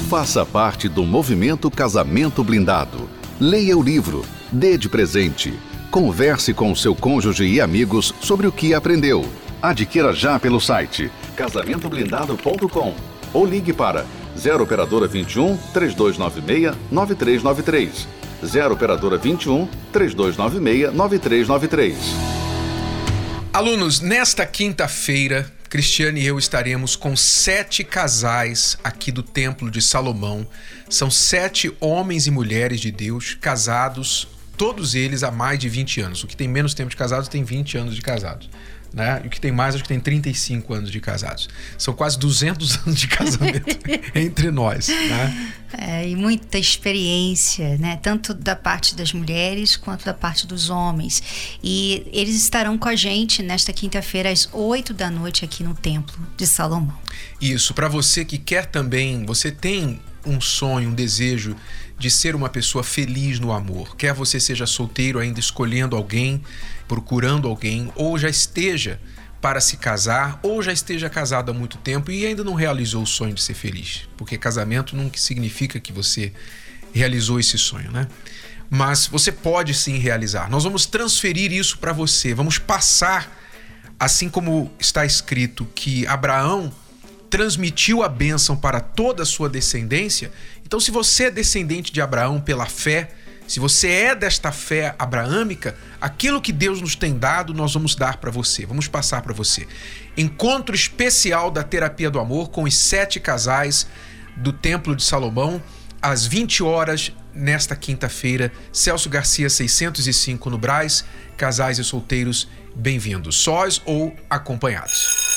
Faça 0.09 0.45
parte 0.45 0.87
do 0.87 1.03
movimento 1.03 1.69
Casamento 1.69 2.43
Blindado. 2.43 3.09
Leia 3.39 3.77
o 3.77 3.83
livro, 3.83 4.23
dê 4.51 4.77
de 4.77 4.87
presente. 4.87 5.53
Converse 5.91 6.53
com 6.53 6.71
o 6.71 6.75
seu 6.75 6.95
cônjuge 6.95 7.45
e 7.45 7.59
amigos 7.59 8.13
sobre 8.21 8.47
o 8.47 8.51
que 8.51 8.73
aprendeu. 8.73 9.25
Adquira 9.61 10.13
já 10.13 10.39
pelo 10.39 10.59
site 10.59 11.11
casamentoblindado.com 11.35 12.93
ou 13.33 13.45
ligue 13.45 13.73
para 13.73 14.05
0 14.37 14.63
operadora 14.63 15.07
21 15.07 15.57
3296 15.73 16.75
9393. 16.91 18.07
0 18.45 18.73
operadora 18.73 19.17
21 19.17 19.67
3296 19.91 20.93
9393. 20.93 21.97
Alunos, 23.53 23.99
nesta 23.99 24.45
quinta-feira, 24.45 25.49
Cristiane 25.69 26.21
e 26.21 26.25
eu 26.25 26.39
estaremos 26.39 26.95
com 26.95 27.15
sete 27.15 27.83
casais 27.83 28.77
aqui 28.83 29.11
do 29.11 29.21
Templo 29.21 29.69
de 29.69 29.81
Salomão. 29.81 30.45
São 30.89 31.09
sete 31.09 31.75
homens 31.79 32.25
e 32.27 32.31
mulheres 32.31 32.79
de 32.79 32.91
Deus 32.91 33.35
casados, 33.39 34.27
todos 34.57 34.95
eles 34.95 35.23
há 35.23 35.31
mais 35.31 35.59
de 35.59 35.69
20 35.69 36.01
anos. 36.01 36.23
O 36.23 36.27
que 36.27 36.35
tem 36.35 36.47
menos 36.47 36.73
tempo 36.73 36.89
de 36.89 36.97
casados 36.97 37.27
tem 37.29 37.43
20 37.43 37.77
anos 37.77 37.95
de 37.95 38.01
casados 38.01 38.49
né? 38.93 39.21
E 39.23 39.27
o 39.27 39.29
que 39.29 39.41
tem 39.41 39.51
mais, 39.51 39.73
acho 39.73 39.83
que 39.83 39.89
tem 39.89 39.99
35 39.99 40.73
anos 40.73 40.91
de 40.91 40.99
casados. 41.01 41.49
São 41.77 41.93
quase 41.93 42.17
200 42.19 42.77
anos 42.85 42.99
de 42.99 43.07
casamento 43.07 43.65
entre 44.13 44.51
nós, 44.51 44.87
né? 44.87 45.53
É, 45.75 46.07
e 46.07 46.15
muita 46.15 46.59
experiência, 46.59 47.77
né? 47.79 47.97
Tanto 47.97 48.33
da 48.33 48.55
parte 48.55 48.95
das 48.95 49.11
mulheres 49.11 49.75
quanto 49.75 50.05
da 50.05 50.13
parte 50.13 50.45
dos 50.45 50.69
homens. 50.69 51.23
E 51.63 52.05
eles 52.13 52.35
estarão 52.35 52.77
com 52.77 52.87
a 52.87 52.95
gente 52.95 53.41
nesta 53.41 53.73
quinta-feira 53.73 54.29
às 54.29 54.47
8 54.53 54.93
da 54.93 55.09
noite 55.09 55.43
aqui 55.43 55.63
no 55.63 55.73
Templo 55.73 56.15
de 56.37 56.45
Salomão. 56.45 56.95
Isso, 57.41 57.73
para 57.73 57.87
você 57.87 58.23
que 58.23 58.37
quer 58.37 58.67
também, 58.67 59.25
você 59.25 59.51
tem 59.51 59.99
um 60.25 60.39
sonho, 60.39 60.89
um 60.89 60.93
desejo 60.93 61.55
de 61.97 62.09
ser 62.09 62.35
uma 62.35 62.49
pessoa 62.49 62.83
feliz 62.83 63.39
no 63.39 63.51
amor. 63.51 63.95
Quer 63.95 64.13
você 64.13 64.39
seja 64.39 64.65
solteiro 64.65 65.19
ainda 65.19 65.39
escolhendo 65.39 65.95
alguém, 65.95 66.41
procurando 66.87 67.47
alguém, 67.47 67.91
ou 67.95 68.17
já 68.17 68.29
esteja 68.29 68.99
para 69.41 69.59
se 69.59 69.75
casar, 69.75 70.39
ou 70.41 70.61
já 70.61 70.71
esteja 70.71 71.09
casado 71.09 71.51
há 71.51 71.53
muito 71.53 71.77
tempo 71.77 72.09
e 72.11 72.25
ainda 72.25 72.43
não 72.43 72.53
realizou 72.53 73.03
o 73.03 73.07
sonho 73.07 73.33
de 73.33 73.41
ser 73.41 73.53
feliz. 73.53 74.07
Porque 74.15 74.37
casamento 74.37 74.95
não 74.95 75.11
significa 75.13 75.79
que 75.79 75.91
você 75.91 76.31
realizou 76.93 77.39
esse 77.39 77.57
sonho, 77.57 77.91
né? 77.91 78.07
Mas 78.69 79.05
você 79.05 79.31
pode 79.31 79.73
sim 79.73 79.97
realizar. 79.97 80.49
Nós 80.49 80.63
vamos 80.63 80.85
transferir 80.85 81.51
isso 81.51 81.77
para 81.77 81.91
você, 81.91 82.33
vamos 82.33 82.57
passar, 82.57 83.37
assim 83.99 84.29
como 84.29 84.71
está 84.79 85.05
escrito 85.05 85.67
que 85.75 86.07
Abraão 86.07 86.73
transmitiu 87.29 88.03
a 88.03 88.07
bênção 88.07 88.55
para 88.55 88.79
toda 88.79 89.23
a 89.23 89.25
sua 89.25 89.49
descendência. 89.49 90.31
Então, 90.65 90.79
se 90.79 90.91
você 90.91 91.25
é 91.25 91.31
descendente 91.31 91.91
de 91.91 91.99
Abraão 91.99 92.39
pela 92.39 92.67
fé, 92.67 93.11
se 93.47 93.59
você 93.59 93.89
é 93.89 94.15
desta 94.15 94.51
fé 94.51 94.95
abraâmica, 94.97 95.75
aquilo 95.99 96.41
que 96.41 96.51
Deus 96.51 96.81
nos 96.81 96.95
tem 96.95 97.17
dado, 97.17 97.53
nós 97.53 97.73
vamos 97.73 97.95
dar 97.95 98.17
para 98.17 98.31
você, 98.31 98.65
vamos 98.65 98.87
passar 98.87 99.21
para 99.21 99.33
você. 99.33 99.67
Encontro 100.17 100.73
especial 100.75 101.51
da 101.51 101.63
terapia 101.63 102.09
do 102.09 102.19
amor 102.19 102.49
com 102.49 102.63
os 102.63 102.75
sete 102.75 103.19
casais 103.19 103.87
do 104.35 104.51
Templo 104.51 104.95
de 104.95 105.03
Salomão, 105.03 105.61
às 106.01 106.25
20 106.25 106.63
horas, 106.63 107.11
nesta 107.33 107.75
quinta-feira. 107.75 108.51
Celso 108.71 109.09
Garcia, 109.09 109.49
605 109.49 110.49
no 110.49 110.57
Braz. 110.57 111.05
Casais 111.37 111.79
e 111.79 111.83
solteiros, 111.83 112.47
bem-vindos, 112.75 113.37
sós 113.37 113.81
ou 113.85 114.15
acompanhados. 114.29 115.33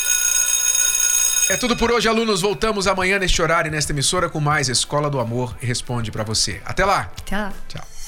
É 1.48 1.56
tudo 1.56 1.76
por 1.76 1.92
hoje, 1.92 2.08
alunos. 2.08 2.40
Voltamos 2.40 2.86
amanhã 2.86 3.18
neste 3.18 3.40
horário, 3.40 3.70
nesta 3.70 3.92
emissora, 3.92 4.28
com 4.28 4.40
mais 4.40 4.68
Escola 4.68 5.08
do 5.08 5.20
Amor 5.20 5.56
Responde 5.60 6.10
para 6.10 6.24
você. 6.24 6.60
Até 6.64 6.84
lá. 6.84 7.10
Tchau. 7.24 7.52
Tchau. 7.68 7.95